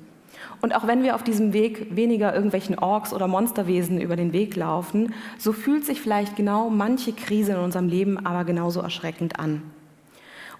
Und 0.60 0.76
auch 0.76 0.86
wenn 0.86 1.02
wir 1.02 1.16
auf 1.16 1.24
diesem 1.24 1.52
Weg 1.52 1.96
weniger 1.96 2.32
irgendwelchen 2.32 2.78
Orks 2.78 3.12
oder 3.12 3.26
Monsterwesen 3.26 4.00
über 4.00 4.14
den 4.14 4.32
Weg 4.32 4.54
laufen, 4.54 5.14
so 5.36 5.52
fühlt 5.52 5.84
sich 5.84 6.00
vielleicht 6.00 6.36
genau 6.36 6.70
manche 6.70 7.12
Krise 7.12 7.54
in 7.54 7.58
unserem 7.58 7.88
Leben 7.88 8.24
aber 8.24 8.44
genauso 8.44 8.80
erschreckend 8.80 9.40
an. 9.40 9.62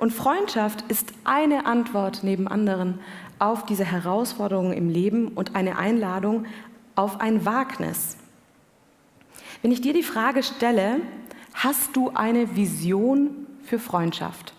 Und 0.02 0.10
Freundschaft 0.12 0.82
ist 0.88 1.12
eine 1.22 1.64
Antwort 1.64 2.24
neben 2.24 2.48
anderen 2.48 2.98
auf 3.38 3.64
diese 3.66 3.84
Herausforderungen 3.84 4.72
im 4.72 4.88
Leben 4.88 5.28
und 5.28 5.54
eine 5.54 5.78
Einladung 5.78 6.46
auf 6.96 7.20
ein 7.20 7.46
Wagnis. 7.46 8.16
Wenn 9.62 9.70
ich 9.70 9.80
dir 9.80 9.92
die 9.92 10.02
Frage 10.02 10.42
stelle, 10.42 10.96
hast 11.54 11.94
du 11.94 12.10
eine 12.14 12.56
Vision 12.56 13.46
für 13.62 13.78
Freundschaft? 13.78 14.54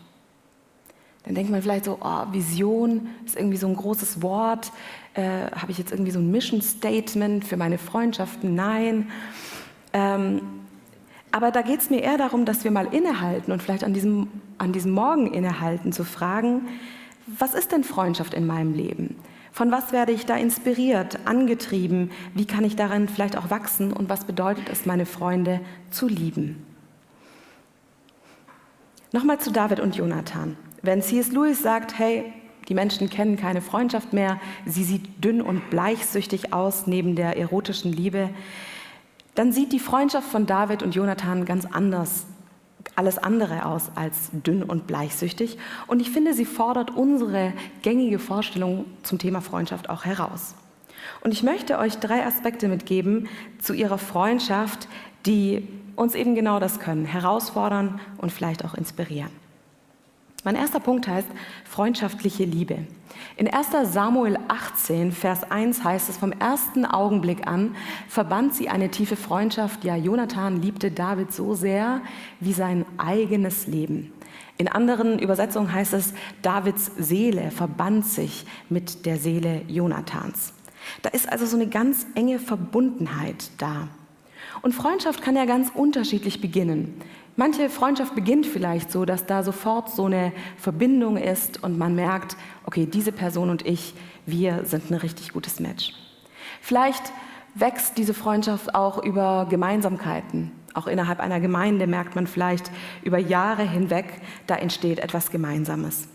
Dann 1.26 1.36
denkt 1.36 1.52
man 1.52 1.62
vielleicht 1.62 1.84
so, 1.84 1.98
oh, 2.02 2.24
Vision 2.32 3.10
ist 3.26 3.36
irgendwie 3.36 3.58
so 3.58 3.68
ein 3.68 3.76
großes 3.76 4.22
Wort. 4.22 4.72
Äh, 5.14 5.52
Habe 5.52 5.74
ich 5.74 5.78
jetzt 5.78 5.92
irgendwie 5.92 6.12
so 6.12 6.20
ein 6.20 6.32
Mission 6.32 6.62
Statement 6.62 7.44
für 7.44 7.58
meine 7.58 7.78
Freundschaften? 7.78 8.56
Nein. 8.56 9.12
Ähm, 9.92 10.63
aber 11.34 11.50
da 11.50 11.64
geht 11.64 11.80
es 11.80 11.90
mir 11.90 12.04
eher 12.04 12.20
darum, 12.20 12.46
dass 12.46 12.64
wir 12.64 12.70
mal 12.70 12.94
innehalten 12.94 13.52
und 13.52 13.64
vielleicht 13.64 13.84
an 13.84 13.92
diesem, 13.92 14.28
an 14.60 14.72
diesem 14.72 14.92
Morgen 14.92 15.34
innehalten, 15.34 15.92
zu 15.92 16.04
fragen, 16.04 16.68
was 17.26 17.56
ist 17.56 17.72
denn 17.72 17.84
Freundschaft 17.84 18.36
in 18.36 18.46
meinem 18.46 18.76
Leben? 18.76 19.16
Von 19.52 19.72
was 19.72 19.92
werde 19.92 20.12
ich 20.12 20.28
da 20.28 20.36
inspiriert, 20.36 21.26
angetrieben? 21.26 22.12
Wie 22.36 22.46
kann 22.46 22.64
ich 22.64 22.76
darin 22.76 23.10
vielleicht 23.10 23.36
auch 23.36 23.50
wachsen? 23.50 23.92
Und 23.92 24.10
was 24.10 24.26
bedeutet 24.26 24.70
es, 24.70 24.86
meine 24.86 25.08
Freunde 25.08 25.60
zu 25.90 26.08
lieben? 26.08 26.64
Nochmal 29.12 29.40
zu 29.40 29.52
David 29.52 29.80
und 29.80 29.96
Jonathan. 29.96 30.56
Wenn 30.84 31.02
C.S. 31.02 31.32
Lewis 31.32 31.64
sagt, 31.64 31.98
hey, 31.98 32.32
die 32.70 32.76
Menschen 32.76 33.10
kennen 33.10 33.38
keine 33.38 33.62
Freundschaft 33.62 34.14
mehr, 34.14 34.40
sie 34.68 34.84
sieht 34.84 35.26
dünn 35.26 35.42
und 35.42 35.72
bleichsüchtig 35.72 36.54
aus 36.54 36.86
neben 36.86 37.16
der 37.16 37.38
erotischen 37.38 37.92
Liebe, 37.92 38.30
dann 39.36 39.52
sieht 39.52 39.72
die 39.74 39.80
Freundschaft 39.80 40.28
von 40.28 40.46
David 40.46 40.84
und 40.84 40.96
Jonathan 40.96 41.46
ganz 41.46 41.66
anders, 41.66 42.26
alles 42.96 43.18
andere 43.18 43.66
aus 43.66 43.92
als 43.96 44.30
dünn 44.32 44.64
und 44.64 44.88
bleichsüchtig. 44.88 45.58
Und 45.88 46.02
ich 46.02 46.12
finde, 46.12 46.34
sie 46.34 46.46
fordert 46.46 46.92
unsere 46.92 47.54
gängige 47.82 48.20
Vorstellung 48.20 48.86
zum 49.02 49.18
Thema 49.18 49.42
Freundschaft 49.42 49.90
auch 49.90 50.06
heraus. 50.06 50.56
Und 51.22 51.32
ich 51.32 51.44
möchte 51.44 51.78
euch 51.80 51.98
drei 51.98 52.26
Aspekte 52.26 52.68
mitgeben 52.68 53.28
zu 53.60 53.74
ihrer 53.74 53.98
Freundschaft, 53.98 54.88
die 55.26 55.68
uns 55.96 56.16
eben 56.16 56.36
genau 56.36 56.60
das 56.60 56.80
können, 56.80 57.06
herausfordern 57.06 58.00
und 58.18 58.32
vielleicht 58.32 58.66
auch 58.66 58.74
inspirieren. 58.74 59.43
Mein 60.44 60.56
erster 60.56 60.82
Punkt 60.82 61.08
heißt 61.08 61.28
freundschaftliche 61.64 62.44
Liebe. 62.44 62.80
In 63.38 63.48
1 63.48 63.94
Samuel 63.94 64.38
18, 64.50 65.14
Vers 65.14 65.50
1 65.50 65.86
heißt 65.86 66.10
es, 66.10 66.18
vom 66.18 66.34
ersten 66.34 66.86
Augenblick 66.86 67.48
an 67.48 67.76
verband 68.10 68.54
sie 68.54 68.68
eine 68.68 68.92
tiefe 68.92 69.16
Freundschaft. 69.16 69.86
Ja, 69.86 69.96
Jonathan 69.96 70.62
liebte 70.62 70.92
David 70.92 71.32
so 71.32 71.54
sehr 71.54 72.02
wie 72.42 72.52
sein 72.52 72.86
eigenes 72.98 73.68
Leben. 73.68 74.12
In 74.58 74.68
anderen 74.68 75.18
Übersetzungen 75.18 75.72
heißt 75.72 75.94
es, 75.94 76.14
Davids 76.42 76.92
Seele 76.98 77.50
verband 77.50 78.06
sich 78.06 78.46
mit 78.70 79.06
der 79.06 79.18
Seele 79.18 79.62
Jonathans. 79.70 80.54
Da 81.02 81.10
ist 81.10 81.32
also 81.32 81.46
so 81.46 81.56
eine 81.56 81.68
ganz 81.68 82.06
enge 82.16 82.38
Verbundenheit 82.38 83.50
da. 83.58 83.88
Und 84.62 84.74
Freundschaft 84.74 85.22
kann 85.22 85.36
ja 85.36 85.46
ganz 85.46 85.72
unterschiedlich 85.74 86.42
beginnen. 86.42 87.02
Manche 87.36 87.70
Freundschaft 87.70 88.14
beginnt 88.14 88.46
vielleicht 88.46 88.92
so, 88.92 89.06
dass 89.06 89.26
da 89.26 89.42
sofort 89.42 89.90
so 89.90 90.06
eine 90.06 90.32
Verbindung 90.56 91.18
ist 91.18 91.64
und 91.64 91.80
man 91.80 91.96
merkt, 91.96 92.38
okay, 92.66 92.86
diese 92.86 93.12
Person 93.12 93.50
und 93.50 93.66
ich, 93.66 93.96
wir 94.28 94.66
sind 94.66 94.92
ein 94.92 94.98
richtig 94.98 95.34
gutes 95.34 95.60
Match. 95.60 95.94
Vielleicht 96.62 97.12
wächst 97.56 97.98
diese 97.98 98.14
Freundschaft 98.14 98.76
auch 98.76 99.04
über 99.04 99.48
Gemeinsamkeiten. 99.50 100.52
Auch 100.76 100.86
innerhalb 100.86 101.20
einer 101.20 101.40
Gemeinde 101.40 101.88
merkt 101.88 102.16
man 102.16 102.28
vielleicht 102.28 102.70
über 103.04 103.18
Jahre 103.18 103.64
hinweg, 103.64 104.06
da 104.46 104.56
entsteht 104.56 105.00
etwas 105.00 105.32
Gemeinsames. 105.32 106.08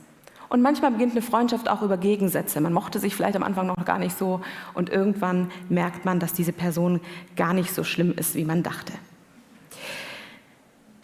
Und 0.48 0.62
manchmal 0.62 0.92
beginnt 0.92 1.12
eine 1.12 1.22
Freundschaft 1.22 1.68
auch 1.68 1.82
über 1.82 1.96
Gegensätze. 1.96 2.60
Man 2.60 2.72
mochte 2.72 3.00
sich 3.00 3.16
vielleicht 3.16 3.36
am 3.36 3.42
Anfang 3.42 3.66
noch 3.66 3.84
gar 3.84 3.98
nicht 3.98 4.16
so 4.16 4.40
und 4.72 4.88
irgendwann 4.88 5.50
merkt 5.68 6.04
man, 6.04 6.20
dass 6.20 6.32
diese 6.32 6.52
Person 6.52 7.00
gar 7.34 7.54
nicht 7.54 7.74
so 7.74 7.82
schlimm 7.82 8.12
ist, 8.16 8.36
wie 8.36 8.44
man 8.44 8.62
dachte. 8.62 8.92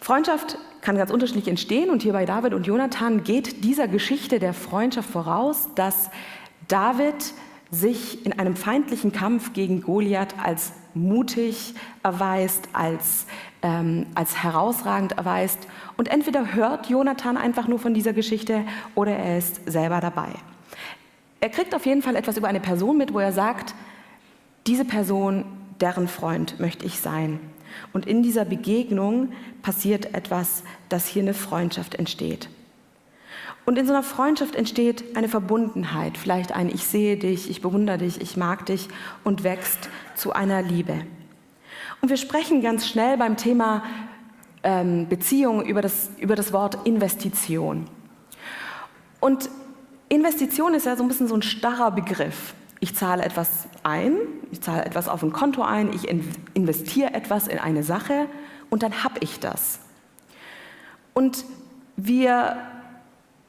Freundschaft 0.05 0.59
kann 0.81 0.97
ganz 0.97 1.09
unterschiedlich 1.09 1.47
entstehen 1.47 1.89
und 1.89 2.03
hier 2.03 2.13
bei 2.13 2.27
David 2.27 2.53
und 2.53 2.67
Jonathan 2.67 3.23
geht 3.23 3.63
dieser 3.63 3.87
Geschichte 3.87 4.37
der 4.37 4.53
Freundschaft 4.53 5.09
voraus, 5.09 5.69
dass 5.73 6.11
David 6.67 7.15
sich 7.71 8.23
in 8.23 8.37
einem 8.37 8.55
feindlichen 8.55 9.11
Kampf 9.11 9.53
gegen 9.53 9.81
Goliath 9.81 10.35
als 10.37 10.73
mutig 10.93 11.73
erweist, 12.03 12.69
als, 12.73 13.25
ähm, 13.63 14.05
als 14.13 14.43
herausragend 14.43 15.13
erweist. 15.13 15.57
Und 15.97 16.07
entweder 16.09 16.53
hört 16.53 16.87
Jonathan 16.87 17.35
einfach 17.35 17.67
nur 17.67 17.79
von 17.79 17.95
dieser 17.95 18.13
Geschichte 18.13 18.63
oder 18.93 19.17
er 19.17 19.39
ist 19.39 19.59
selber 19.65 20.01
dabei. 20.01 20.29
Er 21.39 21.49
kriegt 21.49 21.73
auf 21.73 21.87
jeden 21.87 22.03
Fall 22.03 22.15
etwas 22.15 22.37
über 22.37 22.47
eine 22.47 22.59
Person 22.59 22.95
mit, 22.95 23.11
wo 23.11 23.17
er 23.17 23.31
sagt, 23.31 23.73
diese 24.67 24.85
Person, 24.85 25.45
deren 25.81 26.07
Freund 26.07 26.59
möchte 26.59 26.85
ich 26.85 26.99
sein. 26.99 27.39
Und 27.93 28.05
in 28.05 28.23
dieser 28.23 28.45
Begegnung 28.45 29.31
passiert 29.61 30.13
etwas, 30.13 30.63
dass 30.89 31.07
hier 31.07 31.23
eine 31.23 31.33
Freundschaft 31.33 31.95
entsteht. 31.95 32.49
Und 33.65 33.77
in 33.77 33.87
so 33.87 33.93
einer 33.93 34.03
Freundschaft 34.03 34.55
entsteht 34.55 35.15
eine 35.17 35.27
Verbundenheit, 35.27 36.17
vielleicht 36.17 36.51
ein 36.51 36.69
Ich 36.69 36.85
sehe 36.85 37.17
dich, 37.17 37.49
ich 37.49 37.61
bewundere 37.61 37.97
dich, 37.97 38.21
ich 38.21 38.37
mag 38.37 38.65
dich 38.67 38.87
und 39.23 39.43
wächst 39.43 39.89
zu 40.15 40.33
einer 40.33 40.61
Liebe. 40.61 41.01
Und 42.01 42.09
wir 42.09 42.17
sprechen 42.17 42.61
ganz 42.61 42.87
schnell 42.87 43.17
beim 43.17 43.37
Thema 43.37 43.83
ähm, 44.61 45.07
Beziehung 45.09 45.65
über 45.65 45.81
das, 45.81 46.11
über 46.19 46.35
das 46.35 46.53
Wort 46.53 46.85
Investition. 46.85 47.85
Und 49.19 49.49
Investition 50.09 50.75
ist 50.75 50.85
ja 50.85 50.95
so 50.95 51.03
ein 51.03 51.07
bisschen 51.07 51.27
so 51.27 51.35
ein 51.35 51.41
starrer 51.41 51.89
Begriff. 51.89 52.53
Ich 52.79 52.95
zahle 52.95 53.23
etwas 53.23 53.67
ein, 53.83 54.17
ich 54.51 54.61
zahle 54.61 54.85
etwas 54.85 55.07
auf 55.07 55.23
ein 55.23 55.31
Konto 55.31 55.61
ein, 55.61 55.93
ich 55.93 56.07
investiere 56.53 57.13
etwas 57.13 57.47
in 57.47 57.59
eine 57.59 57.83
Sache 57.83 58.27
und 58.69 58.83
dann 58.83 59.03
habe 59.03 59.19
ich 59.21 59.39
das. 59.39 59.79
Und 61.13 61.45
wir, 61.95 62.57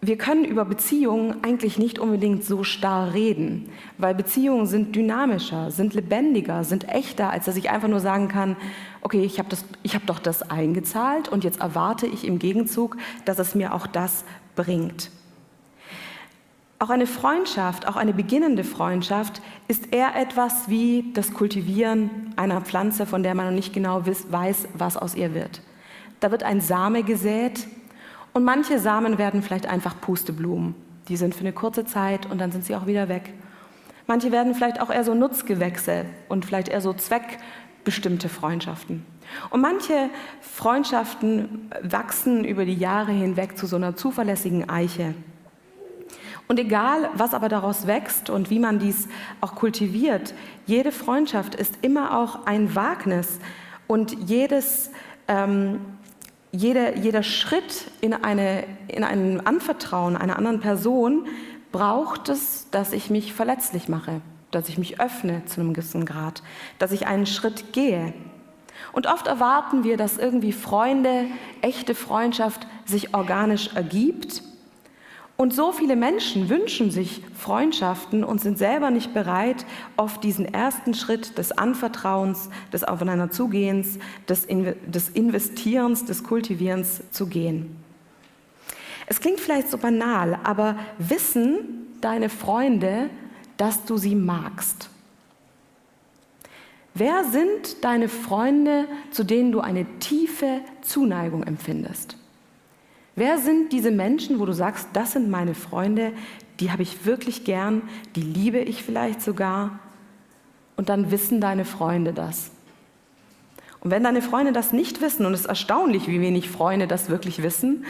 wir 0.01 0.17
können 0.17 0.45
über 0.45 0.65
Beziehungen 0.65 1.43
eigentlich 1.43 1.79
nicht 1.79 1.99
unbedingt 1.99 2.45
so 2.45 2.63
starr 2.63 3.13
reden, 3.13 3.69
weil 3.99 4.15
Beziehungen 4.15 4.67
sind 4.67 4.95
dynamischer, 4.95 5.73
sind 5.73 5.95
lebendiger, 5.95 6.63
sind 6.63 6.89
echter, 6.89 7.31
als 7.31 7.47
dass 7.47 7.57
ich 7.57 7.71
einfach 7.71 7.89
nur 7.89 8.01
sagen 8.01 8.29
kann, 8.29 8.57
okay, 9.03 9.25
ich 9.25 9.41
habe 9.41 9.57
hab 9.89 10.07
doch 10.07 10.21
das 10.21 10.49
eingezahlt 10.49 11.29
und 11.29 11.43
jetzt 11.43 11.61
erwarte 11.61 12.07
ich 12.07 12.25
im 12.25 12.39
Gegenzug, 12.39 12.97
dass 13.25 13.41
es 13.41 13.57
mir 13.57 13.75
auch 13.75 13.89
das 13.89 14.25
bringt. 14.55 15.11
Auch 16.79 16.91
eine 16.91 17.07
Freundschaft, 17.07 17.89
auch 17.89 17.97
eine 17.97 18.13
beginnende 18.13 18.63
Freundschaft 18.63 19.41
ist 19.67 19.95
eher 19.95 20.15
etwas 20.15 20.69
wie 20.69 21.11
das 21.15 21.33
Kultivieren 21.33 22.35
einer 22.37 22.61
Pflanze, 22.61 23.07
von 23.07 23.23
der 23.23 23.35
man 23.35 23.47
noch 23.47 23.53
nicht 23.53 23.73
genau 23.73 24.05
weiß, 24.05 24.69
was 24.75 24.99
aus 24.99 25.15
ihr 25.15 25.33
wird. 25.33 25.63
Da 26.21 26.31
wird 26.31 26.43
ein 26.43 26.61
Same 26.61 27.03
gesät 27.03 27.67
und 28.35 28.45
manche 28.45 28.79
Samen 28.79 29.17
werden 29.17 29.43
vielleicht 29.43 29.67
einfach 29.67 29.99
Pusteblumen. 30.03 30.75
Die 31.09 31.17
sind 31.17 31.35
für 31.35 31.41
eine 31.41 31.55
kurze 31.55 31.87
Zeit 31.87 32.27
und 32.27 32.39
dann 32.39 32.53
sind 32.53 32.67
sie 32.67 32.77
auch 32.77 32.87
wieder 32.87 33.09
weg. 33.09 33.33
Manche 34.07 34.31
werden 34.31 34.55
vielleicht 34.55 34.81
auch 34.81 34.91
eher 34.91 35.05
so 35.05 35.15
Nutzgewächse 35.15 36.05
und 36.29 36.45
vielleicht 36.45 36.69
eher 36.69 36.83
so 36.83 36.93
zweckbestimmte 36.93 38.29
Freundschaften. 38.29 39.07
Und 39.49 39.63
manche 39.63 40.11
Freundschaften 40.43 41.71
wachsen 41.83 42.45
über 42.45 42.67
die 42.67 42.75
Jahre 42.75 43.13
hinweg 43.13 43.57
zu 43.57 43.67
so 43.67 43.77
einer 43.77 43.97
zuverlässigen 43.97 44.69
Eiche. 44.69 45.15
Und 46.49 46.61
egal, 46.61 47.11
was 47.15 47.35
aber 47.35 47.49
daraus 47.49 47.87
wächst 47.87 48.31
und 48.31 48.51
wie 48.51 48.59
man 48.59 48.79
dies 48.79 49.09
auch 49.41 49.55
kultiviert, 49.55 50.33
jede 50.67 50.93
Freundschaft 50.93 51.55
ist 51.55 51.79
immer 51.83 52.19
auch 52.19 52.47
ein 52.47 52.75
Wagnis 52.75 53.39
Und 53.89 54.13
jedes, 54.29 54.91
ähm, 55.29 55.81
jeder, 56.53 56.97
jeder 56.97 57.23
Schritt 57.23 57.91
in, 58.01 58.15
eine, 58.15 58.65
in 58.89 59.05
ein 59.05 59.45
Anvertrauen 59.47 60.17
einer 60.17 60.37
anderen 60.37 60.61
Person 60.61 61.27
braucht 61.73 62.29
es, 62.29 62.69
dass 62.71 62.93
ich 62.93 63.11
mich 63.11 63.33
verletzlich 63.33 63.89
mache, 63.89 64.21
dass 64.51 64.69
ich 64.69 64.79
mich 64.79 65.01
öffne 65.01 65.45
zu 65.47 65.61
einem 65.61 65.75
gewissen 65.75 66.07
Grad, 66.07 66.43
dass 66.79 66.93
ich 66.93 67.07
einen 67.07 67.27
Schritt 67.27 67.73
gehe. 67.73 68.15
Und 68.93 69.07
oft 69.07 69.27
erwarten 69.27 69.85
wir, 69.85 69.97
dass 69.97 70.17
irgendwie 70.17 70.53
Freunde, 70.53 71.27
echte 71.61 71.95
Freundschaft 71.95 72.67
sich 72.85 73.15
organisch 73.15 73.75
ergibt. 73.75 74.43
Und 75.37 75.53
so 75.53 75.71
viele 75.71 75.97
Menschen 75.97 76.49
wünschen 76.49 76.91
sich 76.91 77.23
Freundschaften 77.37 78.25
und 78.25 78.41
sind 78.41 78.57
selber 78.57 78.91
nicht 78.91 79.13
bereit, 79.13 79.67
auf 79.97 80.19
diesen 80.19 80.47
ersten 80.47 80.95
Schritt 80.95 81.37
des 81.37 81.53
Anvertrauens, 81.53 82.49
des 82.73 82.85
Aufeinanderzugehens, 82.85 83.99
des, 84.29 84.47
des 84.47 85.09
Investierens, 85.11 86.07
des 86.07 86.25
Kultivierens 86.25 87.03
zu 87.11 87.27
gehen. 87.27 87.77
Es 89.07 89.21
klingt 89.21 89.41
vielleicht 89.41 89.69
so 89.69 89.77
banal, 89.77 90.39
aber 90.43 90.77
wissen 90.99 91.87
deine 92.01 92.31
Freunde, 92.31 93.11
dass 93.59 93.85
du 93.85 93.99
sie 93.99 94.15
magst? 94.15 94.89
Wer 96.95 97.25
sind 97.25 97.85
deine 97.85 98.09
Freunde, 98.09 98.89
zu 99.11 99.23
denen 99.23 99.53
du 99.53 99.61
eine 99.61 99.85
tiefe 99.99 100.63
Zuneigung 100.81 101.43
empfindest? 101.43 102.17
Wer 103.17 103.39
sind 103.39 103.73
diese 103.73 103.91
Menschen, 103.91 104.39
wo 104.39 104.45
du 104.45 104.53
sagst, 104.53 104.89
das 104.93 105.13
sind 105.13 105.31
meine 105.31 105.55
Freunde, 105.55 106.13
die 106.61 106.71
habe 106.71 106.83
ich 106.83 107.07
wirklich 107.07 107.45
gern, 107.45 107.83
die 108.15 108.21
liebe 108.21 108.59
ich 108.59 108.83
vielleicht 108.83 109.23
sogar? 109.23 109.79
Und 110.77 110.91
dann 110.91 111.11
wissen 111.11 111.41
deine 111.41 111.65
Freunde 111.65 112.13
das. 112.13 112.51
Und 113.81 113.91
wenn 113.91 114.05
deine 114.05 114.21
Freunde 114.21 114.53
das 114.53 114.75
nicht 114.75 115.01
wissen, 115.01 115.25
und 115.25 115.33
es 115.33 115.41
ist 115.41 115.47
erstaunlich, 115.47 116.09
wie 116.09 116.21
wenig 116.21 116.51
Freunde 116.51 116.87
das 116.87 117.09
wirklich 117.09 117.43
wissen, 117.43 117.87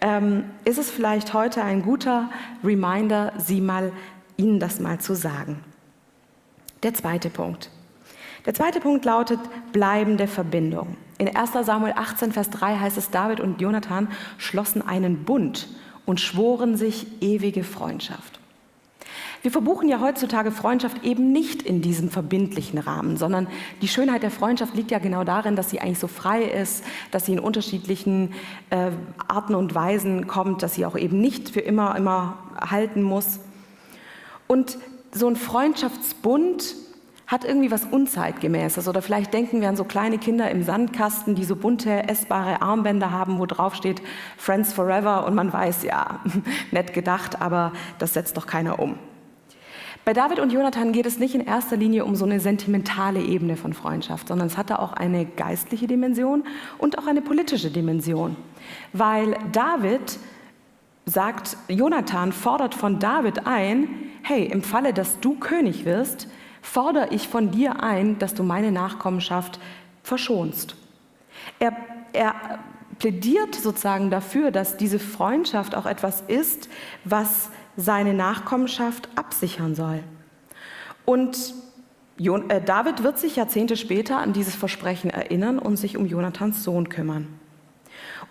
ähm, 0.00 0.44
ist 0.64 0.78
es 0.78 0.90
vielleicht 0.90 1.34
heute 1.34 1.62
ein 1.62 1.82
guter 1.82 2.30
Reminder, 2.64 3.32
sie 3.38 3.60
mal, 3.60 3.92
ihnen 4.36 4.58
das 4.58 4.80
mal 4.80 4.98
zu 4.98 5.14
sagen. 5.14 5.60
Der 6.82 6.94
zweite 6.94 7.30
Punkt. 7.30 7.70
Der 8.44 8.54
zweite 8.54 8.80
Punkt 8.80 9.04
lautet 9.04 9.38
bleibende 9.72 10.26
Verbindung. 10.26 10.96
In 11.18 11.34
1 11.34 11.52
Samuel 11.64 11.94
18, 11.96 12.32
Vers 12.32 12.50
3 12.50 12.78
heißt 12.78 12.98
es, 12.98 13.10
David 13.10 13.40
und 13.40 13.60
Jonathan 13.60 14.08
schlossen 14.38 14.82
einen 14.82 15.24
Bund 15.24 15.68
und 16.06 16.20
schworen 16.20 16.76
sich 16.76 17.06
ewige 17.22 17.64
Freundschaft. 17.64 18.40
Wir 19.42 19.50
verbuchen 19.50 19.90
ja 19.90 20.00
heutzutage 20.00 20.50
Freundschaft 20.50 21.04
eben 21.04 21.30
nicht 21.30 21.62
in 21.62 21.82
diesem 21.82 22.08
verbindlichen 22.08 22.78
Rahmen, 22.78 23.18
sondern 23.18 23.46
die 23.82 23.88
Schönheit 23.88 24.22
der 24.22 24.30
Freundschaft 24.30 24.74
liegt 24.74 24.90
ja 24.90 24.98
genau 24.98 25.22
darin, 25.22 25.54
dass 25.54 25.68
sie 25.68 25.80
eigentlich 25.80 25.98
so 25.98 26.06
frei 26.06 26.42
ist, 26.44 26.82
dass 27.10 27.26
sie 27.26 27.34
in 27.34 27.38
unterschiedlichen 27.38 28.32
äh, 28.70 28.90
Arten 29.28 29.54
und 29.54 29.74
Weisen 29.74 30.26
kommt, 30.26 30.62
dass 30.62 30.74
sie 30.74 30.86
auch 30.86 30.96
eben 30.96 31.20
nicht 31.20 31.50
für 31.50 31.60
immer, 31.60 31.94
immer 31.94 32.38
halten 32.58 33.02
muss. 33.02 33.38
Und 34.46 34.78
so 35.12 35.28
ein 35.28 35.36
Freundschaftsbund 35.36 36.74
hat 37.26 37.44
irgendwie 37.44 37.70
was 37.70 37.84
Unzeitgemäßes. 37.84 38.88
Oder 38.88 39.02
vielleicht 39.02 39.32
denken 39.32 39.60
wir 39.60 39.68
an 39.68 39.76
so 39.76 39.84
kleine 39.84 40.18
Kinder 40.18 40.50
im 40.50 40.62
Sandkasten, 40.62 41.34
die 41.34 41.44
so 41.44 41.56
bunte, 41.56 42.08
essbare 42.08 42.62
Armbänder 42.62 43.10
haben, 43.10 43.38
wo 43.38 43.46
drauf 43.46 43.74
steht 43.74 44.02
Friends 44.36 44.72
Forever 44.72 45.26
und 45.26 45.34
man 45.34 45.52
weiß, 45.52 45.84
ja, 45.84 46.20
nett 46.70 46.92
gedacht, 46.92 47.40
aber 47.40 47.72
das 47.98 48.14
setzt 48.14 48.36
doch 48.36 48.46
keiner 48.46 48.78
um. 48.78 48.98
Bei 50.04 50.12
David 50.12 50.38
und 50.38 50.52
Jonathan 50.52 50.92
geht 50.92 51.06
es 51.06 51.18
nicht 51.18 51.34
in 51.34 51.40
erster 51.40 51.78
Linie 51.78 52.04
um 52.04 52.14
so 52.14 52.26
eine 52.26 52.38
sentimentale 52.38 53.22
Ebene 53.22 53.56
von 53.56 53.72
Freundschaft, 53.72 54.28
sondern 54.28 54.48
es 54.48 54.58
hat 54.58 54.68
da 54.68 54.76
auch 54.76 54.92
eine 54.92 55.24
geistliche 55.24 55.86
Dimension 55.86 56.44
und 56.76 56.98
auch 56.98 57.06
eine 57.06 57.22
politische 57.22 57.70
Dimension. 57.70 58.36
Weil 58.92 59.34
David 59.52 60.18
sagt, 61.06 61.56
Jonathan 61.68 62.32
fordert 62.32 62.74
von 62.74 62.98
David 62.98 63.46
ein, 63.46 63.88
hey, 64.22 64.44
im 64.44 64.62
Falle, 64.62 64.92
dass 64.92 65.20
du 65.20 65.36
König 65.38 65.86
wirst, 65.86 66.28
fordere 66.64 67.08
ich 67.10 67.28
von 67.28 67.50
dir 67.50 67.82
ein, 67.82 68.18
dass 68.18 68.34
du 68.34 68.42
meine 68.42 68.72
Nachkommenschaft 68.72 69.60
verschonst. 70.02 70.76
Er, 71.58 71.76
er 72.12 72.34
plädiert 72.98 73.54
sozusagen 73.54 74.10
dafür, 74.10 74.50
dass 74.50 74.76
diese 74.76 74.98
Freundschaft 74.98 75.74
auch 75.76 75.86
etwas 75.86 76.22
ist, 76.22 76.68
was 77.04 77.50
seine 77.76 78.14
Nachkommenschaft 78.14 79.08
absichern 79.14 79.74
soll. 79.74 80.02
Und 81.04 81.54
äh, 82.18 82.60
David 82.62 83.02
wird 83.02 83.18
sich 83.18 83.36
Jahrzehnte 83.36 83.76
später 83.76 84.18
an 84.18 84.32
dieses 84.32 84.54
Versprechen 84.54 85.10
erinnern 85.10 85.58
und 85.58 85.76
sich 85.76 85.96
um 85.96 86.06
Jonathans 86.06 86.64
Sohn 86.64 86.88
kümmern. 86.88 87.26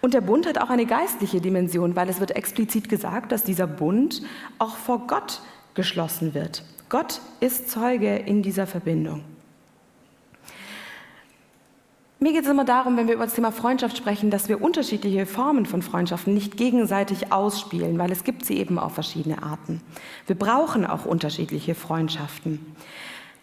Und 0.01 0.13
der 0.15 0.21
Bund 0.21 0.47
hat 0.47 0.57
auch 0.57 0.69
eine 0.69 0.85
geistliche 0.85 1.39
Dimension, 1.39 1.95
weil 1.95 2.09
es 2.09 2.19
wird 2.19 2.31
explizit 2.31 2.89
gesagt, 2.89 3.31
dass 3.31 3.43
dieser 3.43 3.67
Bund 3.67 4.23
auch 4.57 4.75
vor 4.75 5.07
Gott 5.07 5.41
geschlossen 5.75 6.33
wird. 6.33 6.63
Gott 6.93 7.21
ist 7.39 7.71
Zeuge 7.71 8.17
in 8.17 8.43
dieser 8.43 8.67
Verbindung. 8.67 9.23
Mir 12.19 12.33
geht 12.33 12.43
es 12.43 12.51
immer 12.51 12.65
darum, 12.65 12.97
wenn 12.97 13.07
wir 13.07 13.15
über 13.15 13.23
das 13.23 13.33
Thema 13.33 13.51
Freundschaft 13.51 13.97
sprechen, 13.97 14.29
dass 14.29 14.47
wir 14.47 14.61
unterschiedliche 14.61 15.25
Formen 15.25 15.65
von 15.65 15.81
Freundschaften 15.81 16.35
nicht 16.35 16.55
gegenseitig 16.55 17.31
ausspielen, 17.31 17.97
weil 17.97 18.11
es 18.11 18.23
gibt 18.23 18.45
sie 18.45 18.59
eben 18.59 18.77
auf 18.77 18.93
verschiedene 18.93 19.41
Arten. 19.41 19.81
Wir 20.27 20.37
brauchen 20.37 20.85
auch 20.85 21.05
unterschiedliche 21.05 21.73
Freundschaften. 21.73 22.63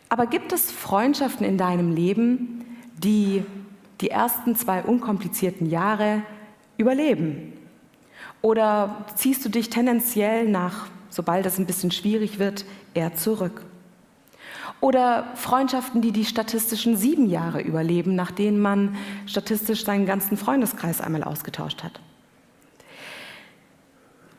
Aber 0.09 0.27
gibt 0.27 0.53
es 0.53 0.71
Freundschaften 0.71 1.45
in 1.45 1.59
deinem 1.59 1.93
Leben, 1.93 2.65
die 2.99 3.45
die 4.01 4.11
ersten 4.11 4.55
zwei 4.55 4.85
unkomplizierten 4.85 5.69
Jahre 5.69 6.23
überleben? 6.77 7.53
Oder 8.43 9.07
ziehst 9.17 9.45
du 9.45 9.49
dich 9.49 9.71
tendenziell 9.71 10.49
nach 10.49 10.87
sobald 11.11 11.45
es 11.45 11.59
ein 11.59 11.67
bisschen 11.67 11.91
schwierig 11.91 12.39
wird, 12.39 12.65
eher 12.95 13.15
zurück. 13.15 13.63
Oder 14.81 15.29
Freundschaften, 15.35 16.01
die 16.01 16.13
die 16.13 16.25
statistischen 16.25 16.97
sieben 16.97 17.29
Jahre 17.29 17.61
überleben, 17.61 18.15
nach 18.15 18.31
denen 18.31 18.61
man 18.61 18.97
statistisch 19.27 19.85
seinen 19.85 20.07
ganzen 20.07 20.37
Freundeskreis 20.37 21.01
einmal 21.01 21.23
ausgetauscht 21.23 21.83
hat. 21.83 22.01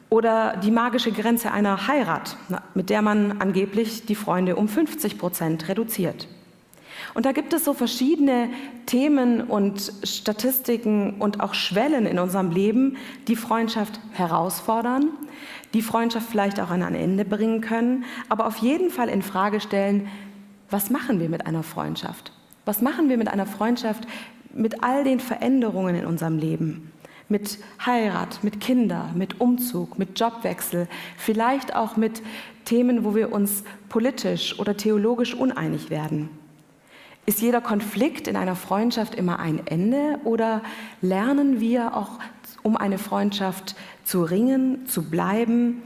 Oder 0.09 0.57
die 0.57 0.71
magische 0.71 1.11
Grenze 1.11 1.51
einer 1.51 1.87
Heirat, 1.87 2.35
mit 2.73 2.89
der 2.89 3.01
man 3.01 3.39
angeblich 3.39 4.05
die 4.05 4.15
Freunde 4.15 4.55
um 4.55 4.67
50 4.67 5.17
Prozent 5.17 5.69
reduziert. 5.69 6.27
Und 7.13 7.25
da 7.25 7.31
gibt 7.31 7.53
es 7.53 7.65
so 7.65 7.73
verschiedene 7.73 8.49
Themen 8.85 9.41
und 9.41 9.91
Statistiken 10.03 11.15
und 11.19 11.41
auch 11.41 11.53
Schwellen 11.53 12.05
in 12.05 12.19
unserem 12.19 12.51
Leben, 12.51 12.97
die 13.27 13.35
Freundschaft 13.35 13.99
herausfordern, 14.13 15.09
die 15.73 15.81
Freundschaft 15.81 16.29
vielleicht 16.29 16.59
auch 16.59 16.69
an 16.69 16.83
ein 16.83 16.95
Ende 16.95 17.25
bringen 17.25 17.61
können, 17.61 18.05
aber 18.29 18.47
auf 18.47 18.57
jeden 18.57 18.89
Fall 18.89 19.09
in 19.09 19.21
Frage 19.21 19.59
stellen, 19.59 20.07
was 20.69 20.89
machen 20.89 21.19
wir 21.19 21.29
mit 21.29 21.45
einer 21.45 21.63
Freundschaft? 21.63 22.31
Was 22.65 22.81
machen 22.81 23.09
wir 23.09 23.17
mit 23.17 23.27
einer 23.27 23.45
Freundschaft 23.45 24.07
mit 24.53 24.83
all 24.83 25.03
den 25.03 25.19
Veränderungen 25.19 25.95
in 25.95 26.05
unserem 26.05 26.37
Leben? 26.37 26.91
Mit 27.27 27.59
Heirat, 27.85 28.43
mit 28.43 28.59
Kinder, 28.59 29.09
mit 29.15 29.39
Umzug, 29.39 29.97
mit 29.97 30.19
Jobwechsel, 30.19 30.87
vielleicht 31.17 31.75
auch 31.75 31.97
mit 31.97 32.21
Themen, 32.65 33.03
wo 33.03 33.15
wir 33.15 33.31
uns 33.31 33.63
politisch 33.89 34.59
oder 34.59 34.77
theologisch 34.77 35.33
uneinig 35.33 35.89
werden. 35.89 36.29
Ist 37.25 37.41
jeder 37.41 37.61
Konflikt 37.61 38.27
in 38.27 38.35
einer 38.35 38.55
Freundschaft 38.55 39.15
immer 39.15 39.39
ein 39.39 39.65
Ende 39.67 40.19
oder 40.23 40.61
lernen 41.01 41.59
wir 41.59 41.95
auch, 41.95 42.19
um 42.63 42.75
eine 42.75 42.97
Freundschaft 42.97 43.75
zu 44.03 44.23
ringen, 44.23 44.85
zu 44.87 45.09
bleiben, 45.09 45.81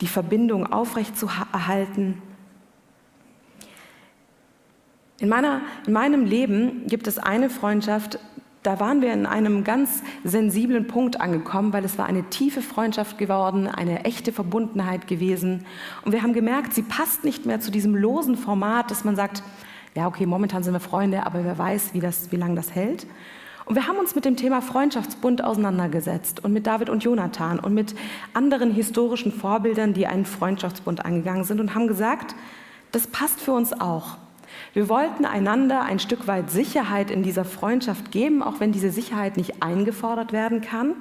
die 0.00 0.06
Verbindung 0.06 0.72
aufrecht 0.72 1.18
zu 1.18 1.26
erhalten? 1.52 2.22
In, 5.18 5.28
meiner, 5.28 5.62
in 5.86 5.92
meinem 5.92 6.24
Leben 6.24 6.86
gibt 6.86 7.06
es 7.06 7.18
eine 7.18 7.50
Freundschaft, 7.50 8.20
da 8.62 8.80
waren 8.80 9.00
wir 9.00 9.12
in 9.12 9.26
einem 9.26 9.64
ganz 9.64 10.02
sensiblen 10.24 10.86
Punkt 10.88 11.20
angekommen, 11.20 11.72
weil 11.72 11.84
es 11.84 11.98
war 11.98 12.06
eine 12.06 12.24
tiefe 12.30 12.62
Freundschaft 12.62 13.16
geworden, 13.16 13.66
eine 13.66 14.04
echte 14.04 14.32
Verbundenheit 14.32 15.06
gewesen. 15.06 15.64
Und 16.04 16.12
wir 16.12 16.22
haben 16.22 16.32
gemerkt, 16.32 16.74
sie 16.74 16.82
passt 16.82 17.24
nicht 17.24 17.46
mehr 17.46 17.60
zu 17.60 17.70
diesem 17.70 17.94
losen 17.94 18.36
Format, 18.36 18.90
dass 18.90 19.04
man 19.04 19.16
sagt, 19.16 19.42
ja, 19.96 20.06
okay, 20.06 20.26
momentan 20.26 20.62
sind 20.62 20.74
wir 20.74 20.80
Freunde, 20.80 21.24
aber 21.24 21.42
wer 21.44 21.56
weiß, 21.56 21.94
wie, 21.94 22.02
wie 22.02 22.36
lange 22.36 22.54
das 22.54 22.74
hält. 22.74 23.06
Und 23.64 23.74
wir 23.74 23.88
haben 23.88 23.96
uns 23.96 24.14
mit 24.14 24.24
dem 24.24 24.36
Thema 24.36 24.60
Freundschaftsbund 24.60 25.42
auseinandergesetzt 25.42 26.44
und 26.44 26.52
mit 26.52 26.66
David 26.66 26.88
und 26.88 27.02
Jonathan 27.02 27.58
und 27.58 27.74
mit 27.74 27.96
anderen 28.32 28.70
historischen 28.70 29.32
Vorbildern, 29.32 29.92
die 29.92 30.06
einen 30.06 30.26
Freundschaftsbund 30.26 31.04
angegangen 31.04 31.42
sind 31.44 31.60
und 31.60 31.74
haben 31.74 31.88
gesagt, 31.88 32.36
das 32.92 33.08
passt 33.08 33.40
für 33.40 33.52
uns 33.52 33.72
auch. 33.72 34.18
Wir 34.72 34.88
wollten 34.88 35.24
einander 35.24 35.82
ein 35.82 35.98
Stück 35.98 36.28
weit 36.28 36.50
Sicherheit 36.50 37.10
in 37.10 37.22
dieser 37.22 37.44
Freundschaft 37.44 38.12
geben, 38.12 38.42
auch 38.42 38.60
wenn 38.60 38.70
diese 38.70 38.90
Sicherheit 38.90 39.36
nicht 39.36 39.62
eingefordert 39.62 40.32
werden 40.32 40.60
kann, 40.60 40.94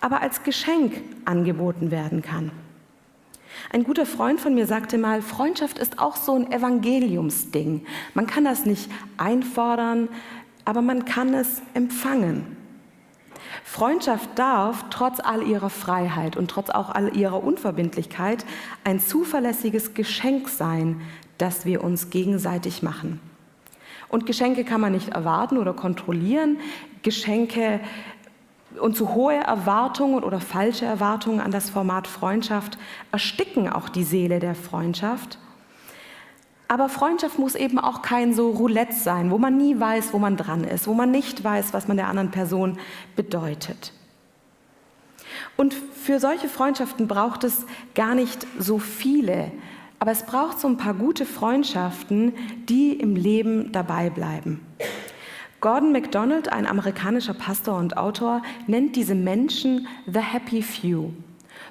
aber 0.00 0.22
als 0.22 0.44
Geschenk 0.44 0.94
angeboten 1.24 1.90
werden 1.90 2.22
kann. 2.22 2.52
Ein 3.70 3.84
guter 3.84 4.06
Freund 4.06 4.40
von 4.40 4.54
mir 4.54 4.66
sagte 4.66 4.96
mal, 4.96 5.20
Freundschaft 5.20 5.78
ist 5.78 5.98
auch 5.98 6.16
so 6.16 6.34
ein 6.34 6.50
Evangeliumsding. 6.50 7.84
Man 8.14 8.26
kann 8.26 8.44
das 8.44 8.64
nicht 8.64 8.90
einfordern, 9.18 10.08
aber 10.64 10.80
man 10.80 11.04
kann 11.04 11.34
es 11.34 11.60
empfangen. 11.74 12.56
Freundschaft 13.64 14.30
darf 14.38 14.86
trotz 14.88 15.20
all 15.20 15.46
ihrer 15.46 15.68
Freiheit 15.68 16.36
und 16.36 16.50
trotz 16.50 16.70
auch 16.70 16.88
all 16.90 17.14
ihrer 17.14 17.44
Unverbindlichkeit 17.44 18.46
ein 18.84 19.00
zuverlässiges 19.00 19.92
Geschenk 19.92 20.48
sein, 20.48 21.02
das 21.36 21.66
wir 21.66 21.84
uns 21.84 22.08
gegenseitig 22.08 22.82
machen. 22.82 23.20
Und 24.08 24.24
Geschenke 24.24 24.64
kann 24.64 24.80
man 24.80 24.92
nicht 24.92 25.10
erwarten 25.10 25.58
oder 25.58 25.74
kontrollieren. 25.74 26.58
Geschenke 27.02 27.80
und 28.80 28.96
zu 28.96 29.14
hohe 29.14 29.34
Erwartungen 29.34 30.24
oder 30.24 30.40
falsche 30.40 30.84
Erwartungen 30.84 31.40
an 31.40 31.50
das 31.50 31.70
Format 31.70 32.06
Freundschaft 32.06 32.78
ersticken 33.12 33.68
auch 33.68 33.88
die 33.88 34.04
Seele 34.04 34.38
der 34.38 34.54
Freundschaft. 34.54 35.38
Aber 36.68 36.90
Freundschaft 36.90 37.38
muss 37.38 37.54
eben 37.54 37.78
auch 37.78 38.02
kein 38.02 38.34
so 38.34 38.50
Roulette 38.50 38.92
sein, 38.92 39.30
wo 39.30 39.38
man 39.38 39.56
nie 39.56 39.80
weiß, 39.80 40.12
wo 40.12 40.18
man 40.18 40.36
dran 40.36 40.64
ist, 40.64 40.86
wo 40.86 40.92
man 40.92 41.10
nicht 41.10 41.42
weiß, 41.42 41.72
was 41.72 41.88
man 41.88 41.96
der 41.96 42.08
anderen 42.08 42.30
Person 42.30 42.78
bedeutet. 43.16 43.92
Und 45.56 45.74
für 45.74 46.20
solche 46.20 46.48
Freundschaften 46.48 47.08
braucht 47.08 47.44
es 47.44 47.64
gar 47.94 48.14
nicht 48.14 48.46
so 48.58 48.78
viele, 48.78 49.50
aber 49.98 50.12
es 50.12 50.24
braucht 50.24 50.60
so 50.60 50.68
ein 50.68 50.76
paar 50.76 50.94
gute 50.94 51.24
Freundschaften, 51.24 52.34
die 52.68 52.92
im 52.92 53.16
Leben 53.16 53.72
dabei 53.72 54.10
bleiben. 54.10 54.60
Gordon 55.60 55.90
MacDonald, 55.90 56.52
ein 56.52 56.66
amerikanischer 56.66 57.34
Pastor 57.34 57.78
und 57.78 57.96
Autor, 57.96 58.42
nennt 58.68 58.94
diese 58.94 59.16
Menschen 59.16 59.88
The 60.06 60.20
Happy 60.20 60.62
Few. 60.62 61.10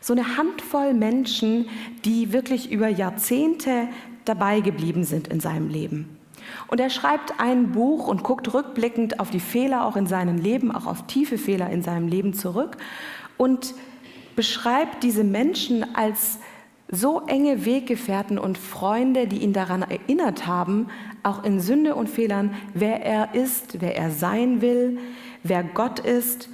So 0.01 0.13
eine 0.13 0.35
Handvoll 0.35 0.93
Menschen, 0.93 1.69
die 2.03 2.33
wirklich 2.33 2.69
über 2.69 2.89
Jahrzehnte 2.89 3.87
dabei 4.25 4.59
geblieben 4.59 5.05
sind 5.05 5.29
in 5.29 5.39
seinem 5.39 5.69
Leben. 5.69 6.17
Und 6.67 6.81
er 6.81 6.89
schreibt 6.89 7.39
ein 7.39 7.71
Buch 7.71 8.07
und 8.07 8.23
guckt 8.23 8.53
rückblickend 8.53 9.21
auf 9.21 9.29
die 9.29 9.39
Fehler 9.39 9.85
auch 9.85 9.95
in 9.95 10.05
seinem 10.05 10.37
Leben, 10.37 10.73
auch 10.73 10.85
auf 10.85 11.07
tiefe 11.07 11.37
Fehler 11.37 11.69
in 11.69 11.81
seinem 11.81 12.09
Leben 12.09 12.33
zurück 12.33 12.77
und 13.37 13.73
beschreibt 14.35 15.03
diese 15.03 15.23
Menschen 15.23 15.95
als 15.95 16.39
so 16.89 17.21
enge 17.27 17.65
Weggefährten 17.65 18.37
und 18.37 18.57
Freunde, 18.57 19.27
die 19.27 19.39
ihn 19.39 19.53
daran 19.53 19.81
erinnert 19.81 20.47
haben, 20.47 20.87
auch 21.27 21.43
in 21.43 21.59
Sünde 21.59 21.95
und 21.95 22.09
Fehlern, 22.09 22.55
wer 22.73 23.03
er 23.03 23.35
ist, 23.35 23.81
wer 23.81 23.95
er 23.95 24.11
sein 24.11 24.61
will, 24.61 24.97
wer 25.43 25.63
Gott 25.63 25.99
ist. 25.99 26.49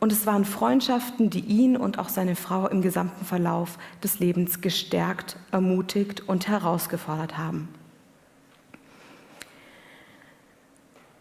Und 0.00 0.12
es 0.12 0.26
waren 0.26 0.44
Freundschaften, 0.44 1.30
die 1.30 1.40
ihn 1.40 1.76
und 1.76 1.98
auch 1.98 2.08
seine 2.08 2.36
Frau 2.36 2.68
im 2.68 2.82
gesamten 2.82 3.24
Verlauf 3.24 3.78
des 4.02 4.20
Lebens 4.20 4.60
gestärkt, 4.60 5.36
ermutigt 5.50 6.28
und 6.28 6.46
herausgefordert 6.46 7.38
haben. 7.38 7.68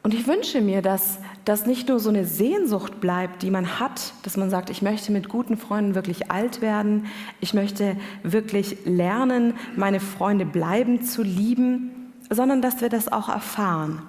Und 0.03 0.13
ich 0.13 0.27
wünsche 0.27 0.59
mir, 0.59 0.81
dass 0.81 1.19
das 1.45 1.65
nicht 1.65 1.87
nur 1.87 1.97
so 2.01 2.09
eine 2.09 2.25
Sehnsucht 2.25 2.99
bleibt, 2.99 3.41
die 3.41 3.49
man 3.49 3.79
hat, 3.79 4.13
dass 4.23 4.35
man 4.35 4.49
sagt, 4.49 4.69
ich 4.69 4.81
möchte 4.81 5.13
mit 5.13 5.29
guten 5.29 5.55
Freunden 5.55 5.95
wirklich 5.95 6.29
alt 6.29 6.59
werden, 6.59 7.05
ich 7.39 7.53
möchte 7.53 7.95
wirklich 8.21 8.79
lernen, 8.83 9.53
meine 9.77 10.01
Freunde 10.01 10.45
bleiben 10.45 11.03
zu 11.03 11.23
lieben, 11.23 11.92
sondern 12.29 12.61
dass 12.61 12.81
wir 12.81 12.89
das 12.89 13.11
auch 13.11 13.29
erfahren. 13.29 14.01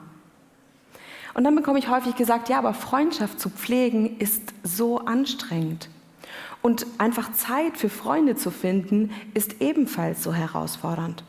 Und 1.34 1.44
dann 1.44 1.56
bekomme 1.56 1.78
ich 1.78 1.88
häufig 1.88 2.14
gesagt, 2.14 2.48
ja, 2.48 2.58
aber 2.58 2.74
Freundschaft 2.74 3.40
zu 3.40 3.50
pflegen 3.50 4.18
ist 4.18 4.54
so 4.62 5.00
anstrengend. 5.00 5.88
Und 6.62 6.86
einfach 6.98 7.32
Zeit 7.32 7.76
für 7.76 7.90
Freunde 7.90 8.36
zu 8.36 8.50
finden, 8.50 9.10
ist 9.34 9.60
ebenfalls 9.60 10.22
so 10.22 10.32
herausfordernd. 10.32 11.24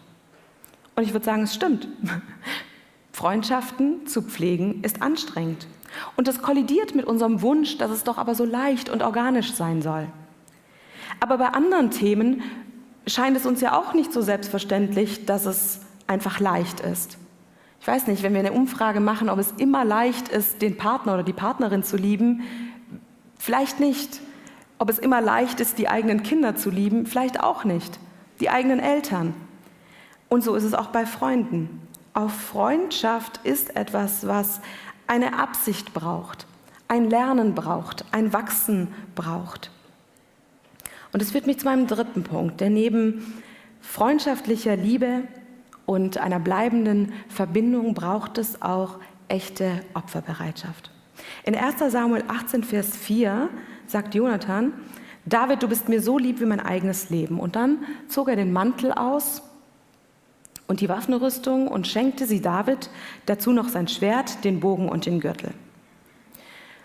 Und 0.95 1.03
ich 1.03 1.13
würde 1.13 1.25
sagen, 1.25 1.43
es 1.43 1.53
stimmt. 1.53 1.87
Freundschaften 3.11 4.07
zu 4.07 4.21
pflegen 4.21 4.83
ist 4.83 5.01
anstrengend. 5.01 5.67
Und 6.15 6.27
das 6.27 6.41
kollidiert 6.41 6.95
mit 6.95 7.05
unserem 7.05 7.41
Wunsch, 7.41 7.77
dass 7.77 7.91
es 7.91 8.03
doch 8.03 8.17
aber 8.17 8.35
so 8.35 8.45
leicht 8.45 8.89
und 8.89 9.01
organisch 9.01 9.53
sein 9.53 9.81
soll. 9.81 10.07
Aber 11.19 11.37
bei 11.37 11.47
anderen 11.47 11.91
Themen 11.91 12.43
scheint 13.07 13.37
es 13.37 13.45
uns 13.45 13.61
ja 13.61 13.77
auch 13.77 13.93
nicht 13.93 14.11
so 14.11 14.21
selbstverständlich, 14.21 15.25
dass 15.25 15.45
es 15.45 15.81
einfach 16.07 16.39
leicht 16.39 16.79
ist. 16.79 17.17
Ich 17.81 17.87
weiß 17.87 18.07
nicht, 18.07 18.23
wenn 18.23 18.33
wir 18.33 18.39
eine 18.39 18.53
Umfrage 18.53 18.99
machen, 18.99 19.29
ob 19.29 19.37
es 19.37 19.51
immer 19.57 19.85
leicht 19.85 20.29
ist, 20.29 20.61
den 20.61 20.77
Partner 20.77 21.13
oder 21.13 21.23
die 21.23 21.33
Partnerin 21.33 21.83
zu 21.83 21.97
lieben, 21.97 22.41
vielleicht 23.37 23.79
nicht. 23.79 24.21
Ob 24.77 24.89
es 24.89 24.99
immer 24.99 25.21
leicht 25.21 25.59
ist, 25.59 25.77
die 25.77 25.87
eigenen 25.87 26.23
Kinder 26.23 26.55
zu 26.55 26.69
lieben, 26.69 27.05
vielleicht 27.05 27.41
auch 27.41 27.63
nicht. 27.63 27.99
Die 28.39 28.49
eigenen 28.49 28.79
Eltern. 28.79 29.33
Und 30.29 30.43
so 30.43 30.55
ist 30.55 30.63
es 30.63 30.73
auch 30.73 30.87
bei 30.87 31.05
Freunden. 31.05 31.81
Auch 32.13 32.29
Freundschaft 32.29 33.39
ist 33.43 33.75
etwas, 33.75 34.27
was 34.27 34.61
eine 35.07 35.37
Absicht 35.37 35.93
braucht, 35.93 36.47
ein 36.87 37.09
Lernen 37.09 37.55
braucht, 37.55 38.05
ein 38.11 38.33
Wachsen 38.33 38.87
braucht. 39.13 39.69
Und 41.13 41.21
es 41.21 41.31
führt 41.31 41.47
mich 41.47 41.59
zu 41.59 41.65
meinem 41.65 41.87
dritten 41.87 42.23
Punkt, 42.23 42.59
der 42.61 42.69
neben 42.69 43.41
freundschaftlicher 43.79 44.75
Liebe 44.75 45.23
und 45.85 46.17
einer 46.17 46.39
bleibenden 46.39 47.13
Verbindung 47.29 47.93
braucht 47.93 48.37
es 48.37 48.61
auch 48.61 48.99
echte 49.27 49.81
Opferbereitschaft. 49.93 50.91
In 51.43 51.55
1 51.55 51.91
Samuel 51.91 52.23
18, 52.27 52.63
Vers 52.63 52.95
4 52.97 53.49
sagt 53.87 54.15
Jonathan, 54.15 54.73
David, 55.25 55.63
du 55.63 55.67
bist 55.67 55.89
mir 55.89 56.01
so 56.01 56.17
lieb 56.17 56.39
wie 56.39 56.45
mein 56.45 56.59
eigenes 56.59 57.09
Leben. 57.09 57.39
Und 57.39 57.55
dann 57.55 57.79
zog 58.07 58.29
er 58.29 58.35
den 58.35 58.53
Mantel 58.53 58.91
aus 58.91 59.41
und 60.67 60.81
die 60.81 60.89
Waffenrüstung 60.89 61.67
und 61.67 61.87
schenkte 61.87 62.25
sie 62.25 62.41
David, 62.41 62.89
dazu 63.25 63.51
noch 63.51 63.69
sein 63.69 63.87
Schwert, 63.87 64.43
den 64.43 64.59
Bogen 64.59 64.89
und 64.89 65.05
den 65.05 65.19
Gürtel. 65.19 65.51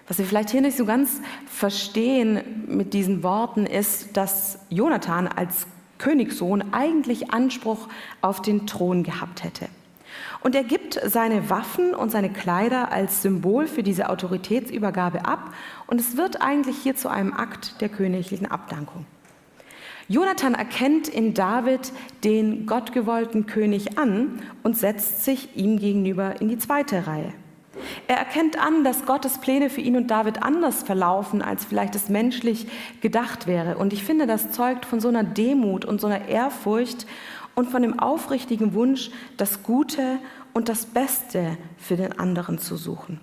Was 0.09 0.19
wir 0.19 0.25
vielleicht 0.25 0.51
hier 0.51 0.61
nicht 0.61 0.77
so 0.77 0.87
ganz 0.87 1.21
verstehen 1.47 2.65
mit 2.67 2.95
diesen 2.95 3.23
Worten 3.23 3.65
ist, 3.67 4.17
dass 4.17 4.59
Jonathan 4.69 5.29
als 5.29 5.67
Königssohn 6.01 6.73
eigentlich 6.73 7.33
Anspruch 7.33 7.89
auf 8.21 8.43
den 8.43 8.67
Thron 8.67 9.05
gehabt 9.05 9.45
hätte. 9.45 9.69
Und 10.43 10.55
er 10.55 10.65
gibt 10.65 11.01
seine 11.05 11.51
Waffen 11.51 11.95
und 11.95 12.11
seine 12.11 12.31
Kleider 12.31 12.91
als 12.91 13.23
Symbol 13.23 13.67
für 13.69 13.83
diese 13.83 14.09
Autoritätsübergabe 14.09 15.25
ab 15.25 15.55
und 15.87 16.01
es 16.01 16.17
wird 16.17 16.41
eigentlich 16.41 16.79
hier 16.79 16.97
zu 16.97 17.09
einem 17.09 17.33
Akt 17.33 17.81
der 17.81 17.91
königlichen 17.91 18.51
Abdankung. 18.51 19.07
Jonathan 20.09 20.55
erkennt 20.55 21.07
in 21.07 21.35
David 21.35 21.93
den 22.25 22.67
gottgewollten 22.67 23.47
König 23.47 23.97
an 23.97 24.43
und 24.65 24.77
setzt 24.77 25.25
sich 25.25 25.57
ihm 25.57 25.79
gegenüber 25.79 26.41
in 26.41 26.49
die 26.49 26.59
zweite 26.59 27.07
Reihe. 27.07 27.33
Er 28.11 28.17
erkennt 28.17 28.59
an, 28.61 28.83
dass 28.83 29.07
Gottes 29.07 29.39
Pläne 29.39 29.71
für 29.71 29.83
ihn 29.83 29.97
und 29.97 30.09
David 30.09 30.43
anders 30.43 30.83
verlaufen, 30.83 31.43
als 31.43 31.65
vielleicht 31.65 31.95
es 31.95 32.09
menschlich 32.09 32.67
gedacht 33.01 33.47
wäre. 33.47 33.79
Und 33.79 33.93
ich 33.93 34.03
finde, 34.03 34.27
das 34.27 34.51
zeugt 34.51 34.85
von 34.85 34.99
so 34.99 35.07
einer 35.07 35.23
Demut 35.23 35.85
und 35.85 36.01
so 36.01 36.09
einer 36.09 36.27
Ehrfurcht 36.27 37.07
und 37.55 37.71
von 37.71 37.83
dem 37.83 38.01
aufrichtigen 38.01 38.75
Wunsch, 38.75 39.13
das 39.37 39.63
Gute 39.63 40.19
und 40.55 40.69
das 40.69 40.87
Beste 40.87 41.57
für 41.79 41.95
den 41.95 42.19
anderen 42.19 42.59
zu 42.59 42.77
suchen. 42.77 43.21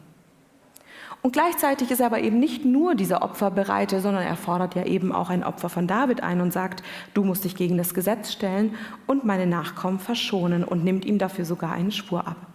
Und 1.22 1.34
gleichzeitig 1.34 1.92
ist 1.92 2.00
er 2.00 2.06
aber 2.06 2.22
eben 2.22 2.40
nicht 2.40 2.64
nur 2.64 2.96
dieser 2.96 3.24
Opferbereite, 3.24 4.00
sondern 4.00 4.24
er 4.24 4.38
fordert 4.38 4.74
ja 4.76 4.86
eben 4.86 5.12
auch 5.12 5.30
ein 5.30 5.44
Opfer 5.44 5.68
von 5.68 5.88
David 5.88 6.24
ein 6.24 6.40
und 6.40 6.54
sagt, 6.54 6.82
du 7.14 7.26
musst 7.26 7.44
dich 7.44 7.58
gegen 7.58 7.78
das 7.78 7.94
Gesetz 7.94 8.32
stellen 8.32 8.74
und 9.06 9.26
meine 9.26 9.48
Nachkommen 9.48 10.00
verschonen 10.00 10.64
und 10.64 10.86
nimmt 10.86 11.04
ihm 11.04 11.18
dafür 11.18 11.44
sogar 11.44 11.74
einen 11.74 11.92
Schwur 11.92 12.26
ab. 12.26 12.47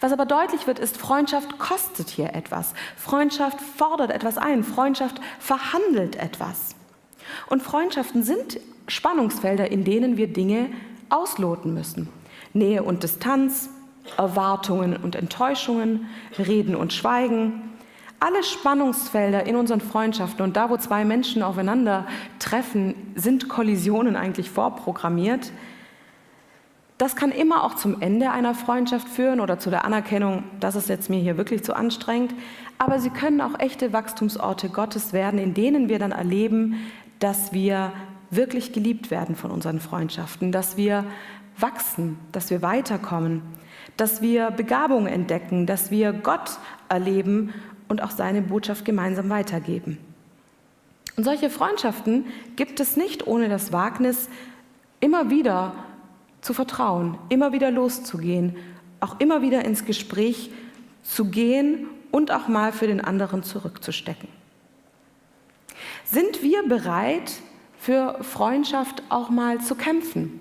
Was 0.00 0.12
aber 0.12 0.24
deutlich 0.24 0.66
wird, 0.66 0.78
ist, 0.78 0.96
Freundschaft 0.96 1.58
kostet 1.58 2.08
hier 2.08 2.34
etwas. 2.34 2.72
Freundschaft 2.96 3.60
fordert 3.60 4.10
etwas 4.10 4.38
ein. 4.38 4.64
Freundschaft 4.64 5.20
verhandelt 5.38 6.16
etwas. 6.16 6.74
Und 7.48 7.62
Freundschaften 7.62 8.22
sind 8.22 8.58
Spannungsfelder, 8.88 9.70
in 9.70 9.84
denen 9.84 10.16
wir 10.16 10.32
Dinge 10.32 10.70
ausloten 11.10 11.74
müssen. 11.74 12.08
Nähe 12.54 12.82
und 12.82 13.02
Distanz, 13.02 13.68
Erwartungen 14.16 14.96
und 14.96 15.14
Enttäuschungen, 15.14 16.08
Reden 16.38 16.74
und 16.74 16.92
Schweigen. 16.92 17.70
Alle 18.18 18.42
Spannungsfelder 18.42 19.46
in 19.46 19.56
unseren 19.56 19.80
Freundschaften 19.80 20.42
und 20.42 20.56
da, 20.56 20.70
wo 20.70 20.76
zwei 20.76 21.04
Menschen 21.04 21.42
aufeinander 21.42 22.06
treffen, 22.38 22.94
sind 23.14 23.48
Kollisionen 23.48 24.16
eigentlich 24.16 24.50
vorprogrammiert. 24.50 25.52
Das 27.00 27.16
kann 27.16 27.32
immer 27.32 27.64
auch 27.64 27.76
zum 27.76 28.02
Ende 28.02 28.30
einer 28.30 28.54
Freundschaft 28.54 29.08
führen 29.08 29.40
oder 29.40 29.58
zu 29.58 29.70
der 29.70 29.86
Anerkennung, 29.86 30.44
das 30.60 30.76
ist 30.76 30.90
jetzt 30.90 31.08
mir 31.08 31.18
hier 31.18 31.38
wirklich 31.38 31.64
zu 31.64 31.74
anstrengend. 31.74 32.34
Aber 32.76 33.00
sie 33.00 33.08
können 33.08 33.40
auch 33.40 33.58
echte 33.58 33.94
Wachstumsorte 33.94 34.68
Gottes 34.68 35.14
werden, 35.14 35.40
in 35.40 35.54
denen 35.54 35.88
wir 35.88 35.98
dann 35.98 36.12
erleben, 36.12 36.74
dass 37.18 37.54
wir 37.54 37.94
wirklich 38.28 38.74
geliebt 38.74 39.10
werden 39.10 39.34
von 39.34 39.50
unseren 39.50 39.80
Freundschaften, 39.80 40.52
dass 40.52 40.76
wir 40.76 41.06
wachsen, 41.56 42.18
dass 42.32 42.50
wir 42.50 42.60
weiterkommen, 42.60 43.40
dass 43.96 44.20
wir 44.20 44.50
Begabungen 44.50 45.06
entdecken, 45.06 45.64
dass 45.64 45.90
wir 45.90 46.12
Gott 46.12 46.58
erleben 46.90 47.54
und 47.88 48.02
auch 48.02 48.10
seine 48.10 48.42
Botschaft 48.42 48.84
gemeinsam 48.84 49.30
weitergeben. 49.30 49.96
Und 51.16 51.24
solche 51.24 51.48
Freundschaften 51.48 52.26
gibt 52.56 52.78
es 52.78 52.98
nicht 52.98 53.26
ohne 53.26 53.48
das 53.48 53.72
Wagnis, 53.72 54.28
immer 55.00 55.30
wieder 55.30 55.72
zu 56.40 56.54
vertrauen, 56.54 57.18
immer 57.28 57.52
wieder 57.52 57.70
loszugehen, 57.70 58.56
auch 59.00 59.20
immer 59.20 59.42
wieder 59.42 59.64
ins 59.64 59.84
Gespräch 59.84 60.50
zu 61.02 61.26
gehen 61.26 61.86
und 62.10 62.30
auch 62.30 62.48
mal 62.48 62.72
für 62.72 62.86
den 62.86 63.00
anderen 63.00 63.42
zurückzustecken. 63.42 64.28
Sind 66.04 66.42
wir 66.42 66.66
bereit, 66.68 67.32
für 67.78 68.22
Freundschaft 68.22 69.02
auch 69.08 69.30
mal 69.30 69.60
zu 69.60 69.74
kämpfen, 69.74 70.38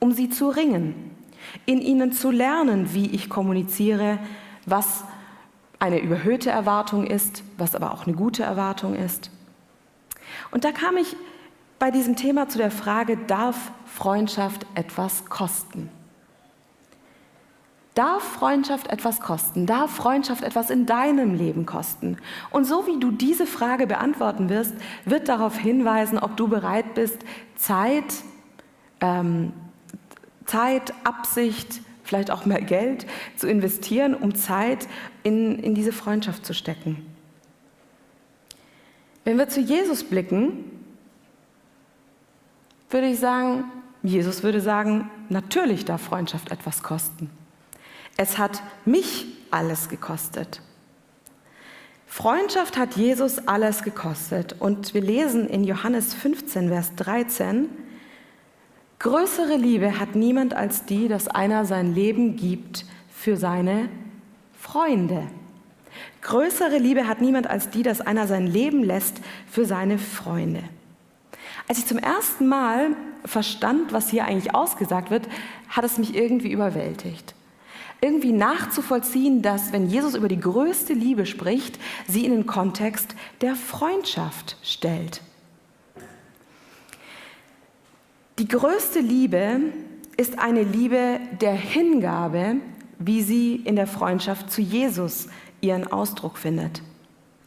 um 0.00 0.12
sie 0.12 0.28
zu 0.28 0.48
ringen, 0.48 1.16
in 1.64 1.80
ihnen 1.80 2.12
zu 2.12 2.30
lernen, 2.30 2.92
wie 2.92 3.06
ich 3.06 3.30
kommuniziere, 3.30 4.18
was 4.66 5.04
eine 5.78 6.00
überhöhte 6.00 6.50
Erwartung 6.50 7.06
ist, 7.06 7.42
was 7.56 7.74
aber 7.74 7.92
auch 7.92 8.06
eine 8.06 8.14
gute 8.14 8.42
Erwartung 8.42 8.94
ist. 8.94 9.30
Und 10.50 10.64
da 10.64 10.72
kam 10.72 10.96
ich 10.96 11.16
bei 11.84 11.90
diesem 11.90 12.16
Thema 12.16 12.48
zu 12.48 12.56
der 12.56 12.70
Frage, 12.70 13.18
darf 13.18 13.70
Freundschaft 13.84 14.64
etwas 14.74 15.26
kosten? 15.26 15.90
Darf 17.94 18.22
Freundschaft 18.22 18.86
etwas 18.86 19.20
kosten? 19.20 19.66
Darf 19.66 19.90
Freundschaft 19.90 20.44
etwas 20.44 20.70
in 20.70 20.86
deinem 20.86 21.34
Leben 21.34 21.66
kosten? 21.66 22.16
Und 22.50 22.64
so 22.64 22.86
wie 22.86 22.98
du 22.98 23.10
diese 23.10 23.44
Frage 23.44 23.86
beantworten 23.86 24.48
wirst, 24.48 24.72
wird 25.04 25.28
darauf 25.28 25.58
hinweisen, 25.58 26.18
ob 26.18 26.38
du 26.38 26.48
bereit 26.48 26.94
bist, 26.94 27.18
Zeit, 27.54 28.14
ähm, 29.02 29.52
Zeit, 30.46 30.94
Absicht, 31.04 31.82
vielleicht 32.02 32.30
auch 32.30 32.46
mehr 32.46 32.62
Geld 32.62 33.04
zu 33.36 33.46
investieren, 33.46 34.14
um 34.14 34.34
Zeit 34.34 34.88
in, 35.22 35.58
in 35.58 35.74
diese 35.74 35.92
Freundschaft 35.92 36.46
zu 36.46 36.54
stecken. 36.54 37.04
Wenn 39.24 39.36
wir 39.36 39.50
zu 39.50 39.60
Jesus 39.60 40.02
blicken, 40.02 40.70
würde 42.94 43.08
ich 43.08 43.18
sagen, 43.18 43.64
Jesus 44.04 44.42
würde 44.42 44.60
sagen, 44.60 45.10
natürlich 45.28 45.84
darf 45.84 46.00
Freundschaft 46.00 46.52
etwas 46.52 46.82
kosten. 46.82 47.28
Es 48.16 48.38
hat 48.38 48.62
mich 48.84 49.26
alles 49.50 49.88
gekostet. 49.88 50.62
Freundschaft 52.06 52.76
hat 52.78 52.94
Jesus 52.94 53.48
alles 53.48 53.82
gekostet. 53.82 54.54
Und 54.60 54.94
wir 54.94 55.00
lesen 55.00 55.48
in 55.48 55.64
Johannes 55.64 56.14
15, 56.14 56.68
Vers 56.68 56.94
13, 56.94 57.68
Größere 59.00 59.56
Liebe 59.56 59.98
hat 59.98 60.14
niemand 60.14 60.54
als 60.54 60.86
die, 60.86 61.08
dass 61.08 61.26
einer 61.26 61.64
sein 61.64 61.94
Leben 61.94 62.36
gibt 62.36 62.86
für 63.10 63.36
seine 63.36 63.88
Freunde. 64.56 65.26
Größere 66.22 66.78
Liebe 66.78 67.08
hat 67.08 67.20
niemand 67.20 67.48
als 67.48 67.68
die, 67.70 67.82
dass 67.82 68.00
einer 68.00 68.28
sein 68.28 68.46
Leben 68.46 68.82
lässt 68.82 69.20
für 69.50 69.66
seine 69.66 69.98
Freunde. 69.98 70.62
Als 71.68 71.78
ich 71.78 71.86
zum 71.86 71.98
ersten 71.98 72.46
Mal 72.46 72.96
verstand, 73.24 73.92
was 73.92 74.10
hier 74.10 74.24
eigentlich 74.24 74.54
ausgesagt 74.54 75.10
wird, 75.10 75.28
hat 75.68 75.84
es 75.84 75.98
mich 75.98 76.14
irgendwie 76.14 76.52
überwältigt 76.52 77.34
irgendwie 78.04 78.32
nachzuvollziehen, 78.32 79.40
dass 79.40 79.72
wenn 79.72 79.88
Jesus 79.88 80.14
über 80.14 80.28
die 80.28 80.38
größte 80.38 80.92
Liebe 80.92 81.24
spricht, 81.24 81.78
sie 82.06 82.26
in 82.26 82.32
den 82.32 82.46
Kontext 82.46 83.14
der 83.40 83.54
Freundschaft 83.56 84.58
stellt. 84.62 85.22
Die 88.38 88.46
größte 88.46 89.00
Liebe 89.00 89.60
ist 90.18 90.38
eine 90.38 90.64
Liebe 90.64 91.18
der 91.40 91.54
Hingabe, 91.54 92.56
wie 92.98 93.22
sie 93.22 93.56
in 93.56 93.74
der 93.74 93.86
Freundschaft 93.86 94.50
zu 94.50 94.60
Jesus 94.60 95.28
ihren 95.62 95.90
Ausdruck 95.90 96.36
findet. 96.36 96.82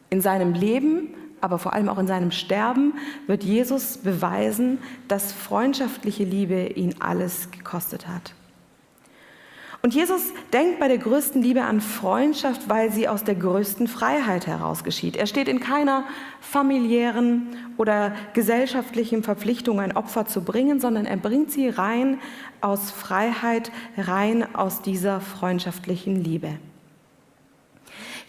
In 0.09 0.21
seinem 0.21 0.53
Leben, 0.53 1.13
aber 1.41 1.59
vor 1.59 1.73
allem 1.73 1.89
auch 1.89 1.99
in 1.99 2.07
seinem 2.07 2.31
Sterben 2.31 2.93
wird 3.27 3.43
Jesus 3.43 3.97
beweisen, 3.97 4.79
dass 5.07 5.31
freundschaftliche 5.31 6.23
Liebe 6.23 6.67
ihn 6.67 6.95
alles 6.99 7.51
gekostet 7.51 8.07
hat. 8.07 8.33
Und 9.83 9.93
Jesus 9.93 10.33
denkt 10.51 10.79
bei 10.79 10.87
der 10.87 10.97
größten 10.97 11.41
Liebe 11.41 11.61
an 11.61 11.81
Freundschaft, 11.81 12.67
weil 12.67 12.91
sie 12.91 13.07
aus 13.07 13.23
der 13.23 13.35
größten 13.35 13.87
Freiheit 13.87 14.47
heraus 14.47 14.83
geschieht. 14.83 15.15
Er 15.15 15.27
steht 15.27 15.47
in 15.47 15.59
keiner 15.59 16.03
familiären 16.41 17.47
oder 17.77 18.13
gesellschaftlichen 18.33 19.23
Verpflichtung, 19.23 19.79
ein 19.79 19.95
Opfer 19.95 20.25
zu 20.25 20.43
bringen, 20.43 20.79
sondern 20.79 21.05
er 21.05 21.17
bringt 21.17 21.51
sie 21.51 21.69
rein 21.69 22.19
aus 22.59 22.91
Freiheit, 22.91 23.71
rein 23.97 24.55
aus 24.55 24.81
dieser 24.81 25.21
freundschaftlichen 25.21 26.23
Liebe. 26.23 26.49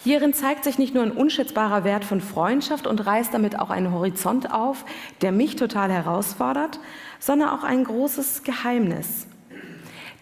Hierin 0.04 0.32
zeigt 0.32 0.64
sich 0.64 0.78
nicht 0.78 0.94
nur 0.94 1.02
ein 1.02 1.10
unschätzbarer 1.10 1.82
Wert 1.82 2.04
von 2.04 2.20
Freundschaft 2.20 2.86
und 2.86 3.04
reißt 3.04 3.34
damit 3.34 3.58
auch 3.58 3.70
einen 3.70 3.92
Horizont 3.92 4.52
auf, 4.52 4.84
der 5.22 5.32
mich 5.32 5.56
total 5.56 5.90
herausfordert, 5.90 6.78
sondern 7.18 7.48
auch 7.48 7.64
ein 7.64 7.82
großes 7.82 8.44
Geheimnis. 8.44 9.26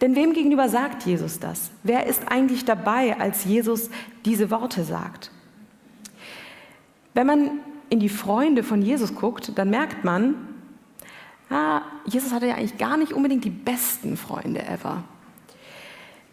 Denn 0.01 0.15
wem 0.15 0.33
gegenüber 0.33 0.69
sagt 0.69 1.05
Jesus 1.05 1.41
das? 1.41 1.71
Wer 1.83 2.07
ist 2.07 2.29
eigentlich 2.29 2.65
dabei, 2.65 3.19
als 3.19 3.45
Jesus 3.45 3.91
diese 4.25 4.51
Worte 4.51 4.85
sagt? 4.85 5.31
Wenn 7.15 7.27
man 7.27 7.51
in 7.89 8.01
die 8.01 8.09
Freunde 8.09 8.63
von 8.63 8.83
Jesus 8.83 9.15
guckt, 9.15 9.53
dann 9.57 9.71
merkt 9.71 10.05
man, 10.05 10.35
ah, 11.51 11.83
Jesus 12.07 12.33
hatte 12.33 12.47
ja 12.47 12.55
eigentlich 12.55 12.79
gar 12.79 12.97
nicht 12.97 13.13
unbedingt 13.13 13.45
die 13.45 13.51
besten 13.51 14.17
Freunde 14.17 14.67
ever. 14.67 15.05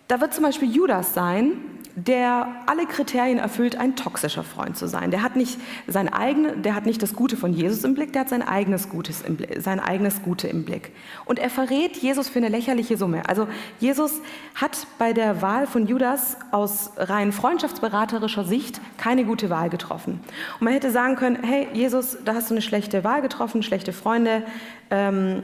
Da 0.08 0.20
wird 0.20 0.34
zum 0.34 0.44
Beispiel 0.44 0.70
Judas 0.70 1.14
sein, 1.14 1.54
der 1.96 2.48
alle 2.66 2.86
Kriterien 2.86 3.38
erfüllt, 3.38 3.76
ein 3.76 3.96
toxischer 3.96 4.44
Freund 4.44 4.78
zu 4.78 4.88
sein. 4.88 5.12
Der 5.12 5.22
hat 5.22 5.36
nicht, 5.36 5.60
sein 5.88 6.12
eigene, 6.12 6.58
der 6.58 6.74
hat 6.74 6.86
nicht 6.86 7.04
das 7.04 7.14
Gute 7.14 7.38
von 7.38 7.54
Jesus 7.54 7.84
im 7.84 7.94
Blick, 7.94 8.14
der 8.14 8.22
hat 8.22 8.30
sein 8.30 8.42
eigenes, 8.42 8.90
Gutes 8.90 9.22
im, 9.22 9.38
sein 9.60 9.80
eigenes 9.80 10.24
Gute 10.24 10.48
im 10.48 10.66
Blick. 10.66 10.92
Und 11.26 11.38
er 11.38 11.52
verrät 11.52 11.98
Jesus 11.98 12.30
für 12.30 12.40
eine 12.40 12.50
lächerliche 12.50 12.98
Summe. 12.98 13.28
Also 13.30 13.48
Jesus 13.80 14.22
hat 14.56 14.88
bei 14.98 15.14
der 15.14 15.42
Wahl 15.44 15.68
von 15.68 15.86
Judas 15.86 16.38
aus 16.52 16.92
rein 16.98 17.32
freundschaftsberaterischer 17.32 18.44
Sicht 18.44 18.82
keine 18.98 19.24
gute 19.24 19.52
Wahl 19.52 19.70
getroffen. 19.70 20.20
Und 20.60 20.66
man 20.66 20.74
hätte 20.74 20.90
sagen 20.90 21.16
können, 21.16 21.44
hey 21.44 21.68
Jesus, 21.74 22.18
da 22.26 22.34
hast 22.34 22.50
du 22.50 22.56
eine 22.56 22.62
schlechte 22.62 23.04
Wahl 23.04 23.22
getroffen, 23.22 23.62
schlechte 23.62 23.94
Freunde, 23.94 24.44
ähm, 24.90 25.44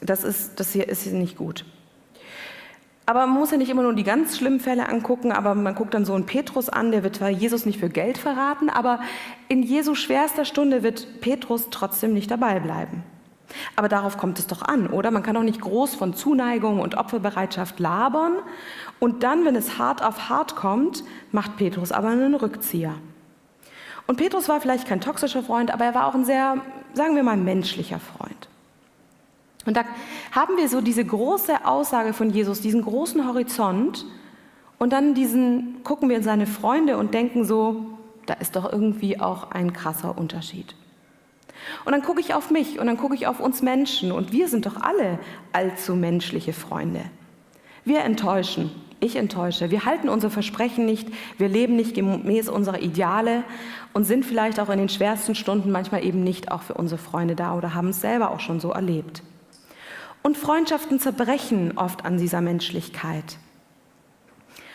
das, 0.00 0.22
ist, 0.22 0.60
das 0.60 0.72
hier 0.72 0.88
ist 0.88 1.02
hier 1.02 1.12
nicht 1.14 1.36
gut. 1.36 1.64
Aber 3.08 3.20
man 3.26 3.38
muss 3.38 3.52
ja 3.52 3.56
nicht 3.56 3.70
immer 3.70 3.84
nur 3.84 3.94
die 3.94 4.04
ganz 4.04 4.36
schlimmen 4.36 4.60
Fälle 4.60 4.86
angucken, 4.86 5.32
aber 5.32 5.54
man 5.54 5.74
guckt 5.74 5.94
dann 5.94 6.04
so 6.04 6.12
einen 6.12 6.26
Petrus 6.26 6.68
an, 6.68 6.92
der 6.92 7.02
wird 7.02 7.16
zwar 7.16 7.30
Jesus 7.30 7.64
nicht 7.64 7.80
für 7.80 7.88
Geld 7.88 8.18
verraten, 8.18 8.68
aber 8.68 9.00
in 9.48 9.62
Jesu 9.62 9.94
schwerster 9.94 10.44
Stunde 10.44 10.82
wird 10.82 11.22
Petrus 11.22 11.68
trotzdem 11.70 12.12
nicht 12.12 12.30
dabei 12.30 12.60
bleiben. 12.60 13.02
Aber 13.76 13.88
darauf 13.88 14.18
kommt 14.18 14.38
es 14.38 14.46
doch 14.46 14.60
an, 14.60 14.88
oder? 14.88 15.10
Man 15.10 15.22
kann 15.22 15.38
auch 15.38 15.42
nicht 15.42 15.62
groß 15.62 15.94
von 15.94 16.12
Zuneigung 16.12 16.80
und 16.80 16.98
Opferbereitschaft 16.98 17.80
labern 17.80 18.34
und 19.00 19.22
dann, 19.22 19.46
wenn 19.46 19.56
es 19.56 19.78
hart 19.78 20.04
auf 20.04 20.28
hart 20.28 20.54
kommt, 20.54 21.02
macht 21.32 21.56
Petrus 21.56 21.92
aber 21.92 22.08
einen 22.08 22.34
Rückzieher. 22.34 22.92
Und 24.06 24.16
Petrus 24.18 24.50
war 24.50 24.60
vielleicht 24.60 24.86
kein 24.86 25.00
toxischer 25.00 25.42
Freund, 25.42 25.72
aber 25.72 25.86
er 25.86 25.94
war 25.94 26.08
auch 26.08 26.14
ein 26.14 26.26
sehr, 26.26 26.58
sagen 26.92 27.16
wir 27.16 27.22
mal, 27.22 27.38
menschlicher 27.38 28.00
Freund. 28.00 28.48
Und 29.64 29.76
da 29.76 29.84
haben 30.32 30.56
wir 30.56 30.68
so 30.68 30.80
diese 30.80 31.04
große 31.04 31.64
Aussage 31.64 32.12
von 32.12 32.30
Jesus, 32.30 32.60
diesen 32.60 32.82
großen 32.82 33.26
Horizont 33.26 34.04
und 34.78 34.92
dann 34.92 35.14
diesen, 35.14 35.82
gucken 35.84 36.08
wir 36.08 36.16
in 36.16 36.22
seine 36.22 36.46
Freunde 36.46 36.96
und 36.96 37.14
denken 37.14 37.44
so, 37.44 37.86
da 38.26 38.34
ist 38.34 38.56
doch 38.56 38.70
irgendwie 38.70 39.20
auch 39.20 39.50
ein 39.50 39.72
krasser 39.72 40.16
Unterschied. 40.18 40.74
Und 41.84 41.92
dann 41.92 42.02
gucke 42.02 42.20
ich 42.20 42.34
auf 42.34 42.50
mich 42.50 42.78
und 42.78 42.86
dann 42.86 42.96
gucke 42.96 43.14
ich 43.14 43.26
auf 43.26 43.40
uns 43.40 43.62
Menschen 43.62 44.12
und 44.12 44.32
wir 44.32 44.48
sind 44.48 44.66
doch 44.66 44.80
alle 44.80 45.18
allzu 45.52 45.96
menschliche 45.96 46.52
Freunde. 46.52 47.02
Wir 47.84 48.00
enttäuschen, 48.00 48.70
ich 49.00 49.16
enttäusche, 49.16 49.70
wir 49.70 49.84
halten 49.84 50.08
unsere 50.08 50.30
Versprechen 50.30 50.84
nicht, 50.84 51.08
wir 51.36 51.48
leben 51.48 51.76
nicht 51.76 51.94
gemäß 51.94 52.48
unserer 52.48 52.80
Ideale 52.80 53.44
und 53.92 54.04
sind 54.04 54.24
vielleicht 54.24 54.60
auch 54.60 54.68
in 54.68 54.78
den 54.78 54.88
schwersten 54.88 55.34
Stunden 55.34 55.70
manchmal 55.70 56.04
eben 56.04 56.22
nicht 56.22 56.52
auch 56.52 56.62
für 56.62 56.74
unsere 56.74 57.00
Freunde 57.00 57.34
da 57.34 57.56
oder 57.56 57.74
haben 57.74 57.88
es 57.88 58.00
selber 58.00 58.30
auch 58.30 58.40
schon 58.40 58.60
so 58.60 58.70
erlebt. 58.70 59.22
Und 60.22 60.36
Freundschaften 60.36 61.00
zerbrechen 61.00 61.76
oft 61.76 62.04
an 62.04 62.18
dieser 62.18 62.40
Menschlichkeit. 62.40 63.38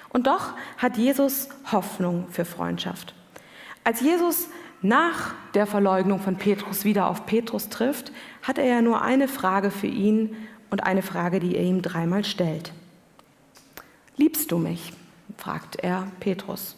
Und 0.10 0.28
doch 0.28 0.54
hat 0.78 0.98
Jesus 0.98 1.50
Hoffnung 1.72 2.28
für 2.30 2.46
Freundschaft. 2.46 3.14
Als 3.84 4.02
Jesus 4.02 4.48
nach 4.82 5.34
der 5.54 5.66
Verleugnung 5.66 6.20
von 6.20 6.38
Petrus 6.38 6.86
wieder 6.86 7.08
auf 7.08 7.26
Petrus 7.26 7.70
trifft, 7.70 8.12
hat 8.42 8.58
er 8.58 8.66
ja 8.66 8.82
nur 8.82 9.02
eine 9.02 9.28
Frage 9.28 9.72
für 9.72 9.88
ihn 9.88 10.36
und 10.70 10.84
eine 10.84 11.02
Frage, 11.02 11.40
die 11.40 11.56
er 11.56 11.64
ihm 11.64 11.82
dreimal 11.82 12.24
stellt. 12.24 12.74
Liebst 14.18 14.52
du 14.52 14.58
mich? 14.58 14.94
fragt 15.38 15.78
er 15.78 16.08
Petrus. 16.20 16.76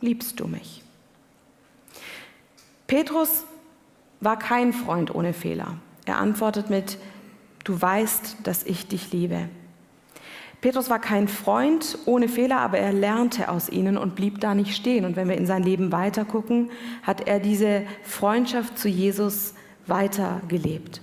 Liebst 0.00 0.40
du 0.40 0.46
mich? 0.46 0.82
Petrus 2.86 3.44
war 4.20 4.38
kein 4.38 4.72
Freund 4.72 5.14
ohne 5.14 5.32
Fehler. 5.32 5.76
Er 6.06 6.18
antwortet 6.18 6.70
mit, 6.70 6.98
du 7.70 7.80
weißt, 7.80 8.38
dass 8.42 8.64
ich 8.64 8.88
dich 8.88 9.12
liebe. 9.12 9.48
Petrus 10.60 10.90
war 10.90 10.98
kein 10.98 11.28
Freund 11.28 11.96
ohne 12.04 12.28
Fehler, 12.28 12.58
aber 12.58 12.78
er 12.78 12.92
lernte 12.92 13.48
aus 13.48 13.70
ihnen 13.70 13.96
und 13.96 14.14
blieb 14.14 14.40
da 14.40 14.54
nicht 14.54 14.74
stehen. 14.74 15.04
Und 15.04 15.16
wenn 15.16 15.28
wir 15.28 15.38
in 15.38 15.46
sein 15.46 15.62
Leben 15.62 15.92
weitergucken, 15.92 16.70
hat 17.02 17.26
er 17.28 17.38
diese 17.38 17.84
Freundschaft 18.02 18.78
zu 18.78 18.88
Jesus 18.88 19.54
weitergelebt. 19.86 21.00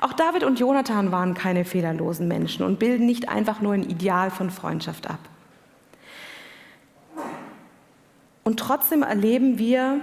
Auch 0.00 0.12
David 0.12 0.44
und 0.44 0.58
Jonathan 0.58 1.12
waren 1.12 1.34
keine 1.34 1.64
fehlerlosen 1.64 2.28
Menschen 2.28 2.66
und 2.66 2.78
bilden 2.78 3.06
nicht 3.06 3.28
einfach 3.28 3.60
nur 3.60 3.72
ein 3.72 3.88
Ideal 3.88 4.30
von 4.30 4.50
Freundschaft 4.50 5.08
ab. 5.08 5.20
Und 8.44 8.58
trotzdem 8.58 9.02
erleben 9.02 9.58
wir 9.58 10.00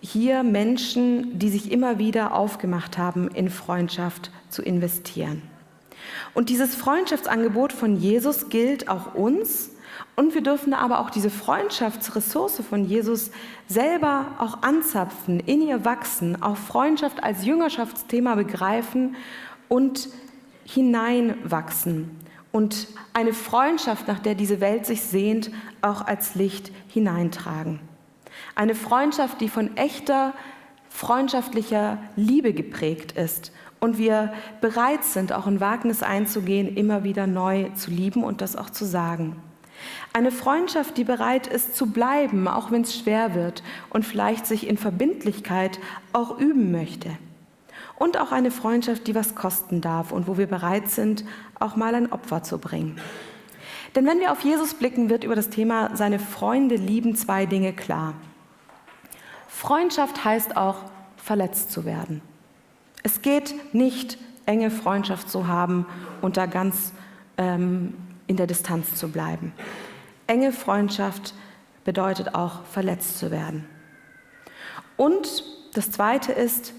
hier 0.00 0.42
Menschen, 0.42 1.38
die 1.38 1.48
sich 1.48 1.72
immer 1.72 1.98
wieder 1.98 2.34
aufgemacht 2.34 2.98
haben, 2.98 3.28
in 3.28 3.50
Freundschaft 3.50 4.30
zu 4.48 4.62
investieren. 4.62 5.42
Und 6.34 6.48
dieses 6.48 6.74
Freundschaftsangebot 6.74 7.72
von 7.72 7.96
Jesus 7.96 8.48
gilt 8.48 8.88
auch 8.88 9.14
uns. 9.14 9.70
Und 10.14 10.34
wir 10.34 10.42
dürfen 10.42 10.74
aber 10.74 11.00
auch 11.00 11.10
diese 11.10 11.30
Freundschaftsressource 11.30 12.60
von 12.68 12.84
Jesus 12.84 13.30
selber 13.66 14.26
auch 14.38 14.62
anzapfen, 14.62 15.40
in 15.40 15.62
ihr 15.66 15.84
wachsen, 15.84 16.42
auch 16.42 16.56
Freundschaft 16.56 17.22
als 17.22 17.44
Jüngerschaftsthema 17.44 18.34
begreifen 18.36 19.16
und 19.68 20.08
hineinwachsen 20.64 22.10
und 22.52 22.88
eine 23.12 23.32
Freundschaft, 23.32 24.08
nach 24.08 24.18
der 24.18 24.34
diese 24.34 24.60
Welt 24.60 24.86
sich 24.86 25.02
sehnt, 25.02 25.50
auch 25.82 26.06
als 26.06 26.34
Licht 26.34 26.70
hineintragen. 26.88 27.80
Eine 28.58 28.74
Freundschaft, 28.74 29.40
die 29.40 29.48
von 29.48 29.76
echter 29.76 30.34
freundschaftlicher 30.88 31.98
Liebe 32.16 32.52
geprägt 32.52 33.12
ist 33.12 33.52
und 33.78 33.98
wir 33.98 34.32
bereit 34.60 35.04
sind, 35.04 35.32
auch 35.32 35.46
ein 35.46 35.60
Wagnis 35.60 36.02
einzugehen, 36.02 36.76
immer 36.76 37.04
wieder 37.04 37.28
neu 37.28 37.68
zu 37.76 37.92
lieben 37.92 38.24
und 38.24 38.40
das 38.40 38.56
auch 38.56 38.70
zu 38.70 38.84
sagen. 38.84 39.36
Eine 40.12 40.32
Freundschaft, 40.32 40.96
die 40.96 41.04
bereit 41.04 41.46
ist 41.46 41.76
zu 41.76 41.92
bleiben, 41.92 42.48
auch 42.48 42.72
wenn 42.72 42.82
es 42.82 42.98
schwer 42.98 43.36
wird 43.36 43.62
und 43.90 44.04
vielleicht 44.04 44.44
sich 44.44 44.66
in 44.66 44.76
Verbindlichkeit 44.76 45.78
auch 46.12 46.40
üben 46.40 46.72
möchte. 46.72 47.10
Und 47.94 48.18
auch 48.18 48.32
eine 48.32 48.50
Freundschaft, 48.50 49.06
die 49.06 49.14
was 49.14 49.36
kosten 49.36 49.80
darf 49.80 50.10
und 50.10 50.26
wo 50.26 50.36
wir 50.36 50.48
bereit 50.48 50.88
sind, 50.88 51.24
auch 51.60 51.76
mal 51.76 51.94
ein 51.94 52.10
Opfer 52.10 52.42
zu 52.42 52.58
bringen. 52.58 53.00
Denn 53.94 54.04
wenn 54.04 54.18
wir 54.18 54.32
auf 54.32 54.42
Jesus 54.42 54.74
blicken, 54.74 55.10
wird 55.10 55.22
über 55.22 55.36
das 55.36 55.48
Thema 55.48 55.94
seine 55.94 56.18
Freunde 56.18 56.74
lieben 56.74 57.14
zwei 57.14 57.46
Dinge 57.46 57.72
klar. 57.72 58.14
Freundschaft 59.58 60.24
heißt 60.24 60.56
auch, 60.56 60.76
verletzt 61.16 61.72
zu 61.72 61.84
werden. 61.84 62.22
Es 63.02 63.22
geht 63.22 63.74
nicht, 63.74 64.16
enge 64.46 64.70
Freundschaft 64.70 65.28
zu 65.28 65.48
haben 65.48 65.84
und 66.22 66.36
da 66.36 66.46
ganz 66.46 66.92
ähm, 67.38 67.94
in 68.28 68.36
der 68.36 68.46
Distanz 68.46 68.94
zu 68.94 69.08
bleiben. 69.08 69.52
Enge 70.28 70.52
Freundschaft 70.52 71.34
bedeutet 71.82 72.36
auch, 72.36 72.62
verletzt 72.66 73.18
zu 73.18 73.32
werden. 73.32 73.68
Und 74.96 75.42
das 75.74 75.90
Zweite 75.90 76.30
ist, 76.30 76.72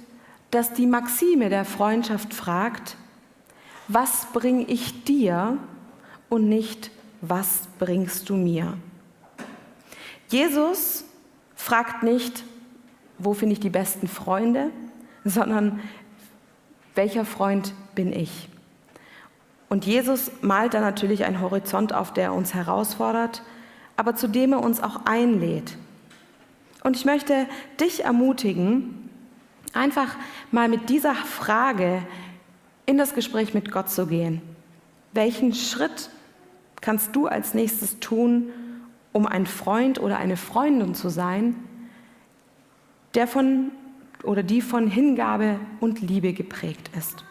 dass 0.50 0.72
die 0.72 0.88
Maxime 0.88 1.50
der 1.50 1.66
Freundschaft 1.66 2.34
fragt, 2.34 2.96
was 3.90 4.28
bringe 4.32 4.64
ich 4.64 5.04
dir 5.04 5.58
und 6.30 6.48
nicht, 6.48 6.92
was 7.20 7.68
bringst 7.78 8.30
du 8.30 8.38
mir? 8.38 8.78
Jesus 10.30 11.04
fragt 11.58 12.04
nicht, 12.04 12.46
wo 13.20 13.34
finde 13.34 13.54
ich 13.54 13.60
die 13.60 13.70
besten 13.70 14.08
Freunde, 14.08 14.72
sondern 15.24 15.80
welcher 16.96 17.26
Freund 17.26 17.74
bin 17.96 18.12
ich? 18.12 18.50
Und 19.70 19.86
Jesus 19.86 20.32
malt 20.42 20.74
da 20.74 20.82
natürlich 20.82 21.26
einen 21.26 21.42
Horizont 21.42 21.94
auf, 21.94 22.12
der 22.12 22.34
uns 22.34 22.54
herausfordert, 22.54 23.44
aber 23.98 24.16
zu 24.16 24.28
dem 24.28 24.54
er 24.54 24.62
uns 24.62 24.82
auch 24.82 25.06
einlädt. 25.06 25.78
Und 26.84 26.96
ich 26.96 27.06
möchte 27.06 27.46
dich 27.80 28.04
ermutigen, 28.04 29.10
einfach 29.74 30.16
mal 30.52 30.68
mit 30.68 30.90
dieser 30.90 31.14
Frage 31.14 32.02
in 32.86 32.98
das 32.98 33.14
Gespräch 33.14 33.54
mit 33.54 33.72
Gott 33.72 33.90
zu 33.90 34.08
gehen. 34.08 34.42
Welchen 35.14 35.54
Schritt 35.54 36.10
kannst 36.82 37.16
du 37.16 37.28
als 37.28 37.54
nächstes 37.54 38.00
tun, 38.00 38.50
um 39.12 39.28
ein 39.28 39.46
Freund 39.46 40.00
oder 40.00 40.18
eine 40.18 40.38
Freundin 40.38 40.96
zu 40.96 41.10
sein, 41.10 41.56
der 43.16 43.28
von 43.28 43.72
oder 44.24 44.44
die 44.44 44.62
von 44.62 44.88
Hingabe 44.88 45.60
und 45.80 46.02
Liebe 46.02 46.34
geprägt 46.34 46.92
ist? 46.98 47.24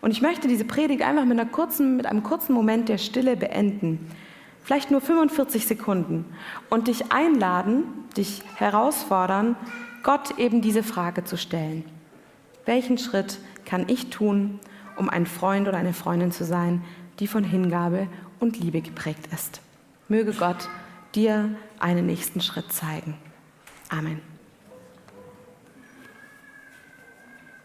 Und 0.00 0.10
ich 0.10 0.22
möchte 0.22 0.46
diese 0.46 0.64
Predigt 0.64 1.02
einfach 1.02 1.24
mit, 1.24 1.38
einer 1.38 1.48
kurzen, 1.48 1.96
mit 1.96 2.06
einem 2.06 2.22
kurzen 2.22 2.52
Moment 2.52 2.88
der 2.88 2.98
Stille 2.98 3.36
beenden. 3.36 4.10
Vielleicht 4.62 4.90
nur 4.90 5.00
45 5.00 5.66
Sekunden. 5.66 6.24
Und 6.70 6.88
dich 6.88 7.12
einladen, 7.12 7.84
dich 8.16 8.42
herausfordern, 8.56 9.56
Gott 10.02 10.38
eben 10.38 10.60
diese 10.60 10.82
Frage 10.82 11.24
zu 11.24 11.36
stellen. 11.36 11.84
Welchen 12.64 12.98
Schritt 12.98 13.38
kann 13.64 13.88
ich 13.88 14.10
tun, 14.10 14.60
um 14.96 15.08
ein 15.08 15.26
Freund 15.26 15.68
oder 15.68 15.76
eine 15.76 15.92
Freundin 15.92 16.32
zu 16.32 16.44
sein, 16.44 16.82
die 17.18 17.26
von 17.26 17.44
Hingabe 17.44 18.08
und 18.38 18.58
Liebe 18.58 18.82
geprägt 18.82 19.28
ist. 19.32 19.60
Möge 20.08 20.32
Gott 20.32 20.68
dir 21.14 21.56
einen 21.78 22.06
nächsten 22.06 22.40
Schritt 22.40 22.72
zeigen. 22.72 23.14
Amen. 23.88 24.35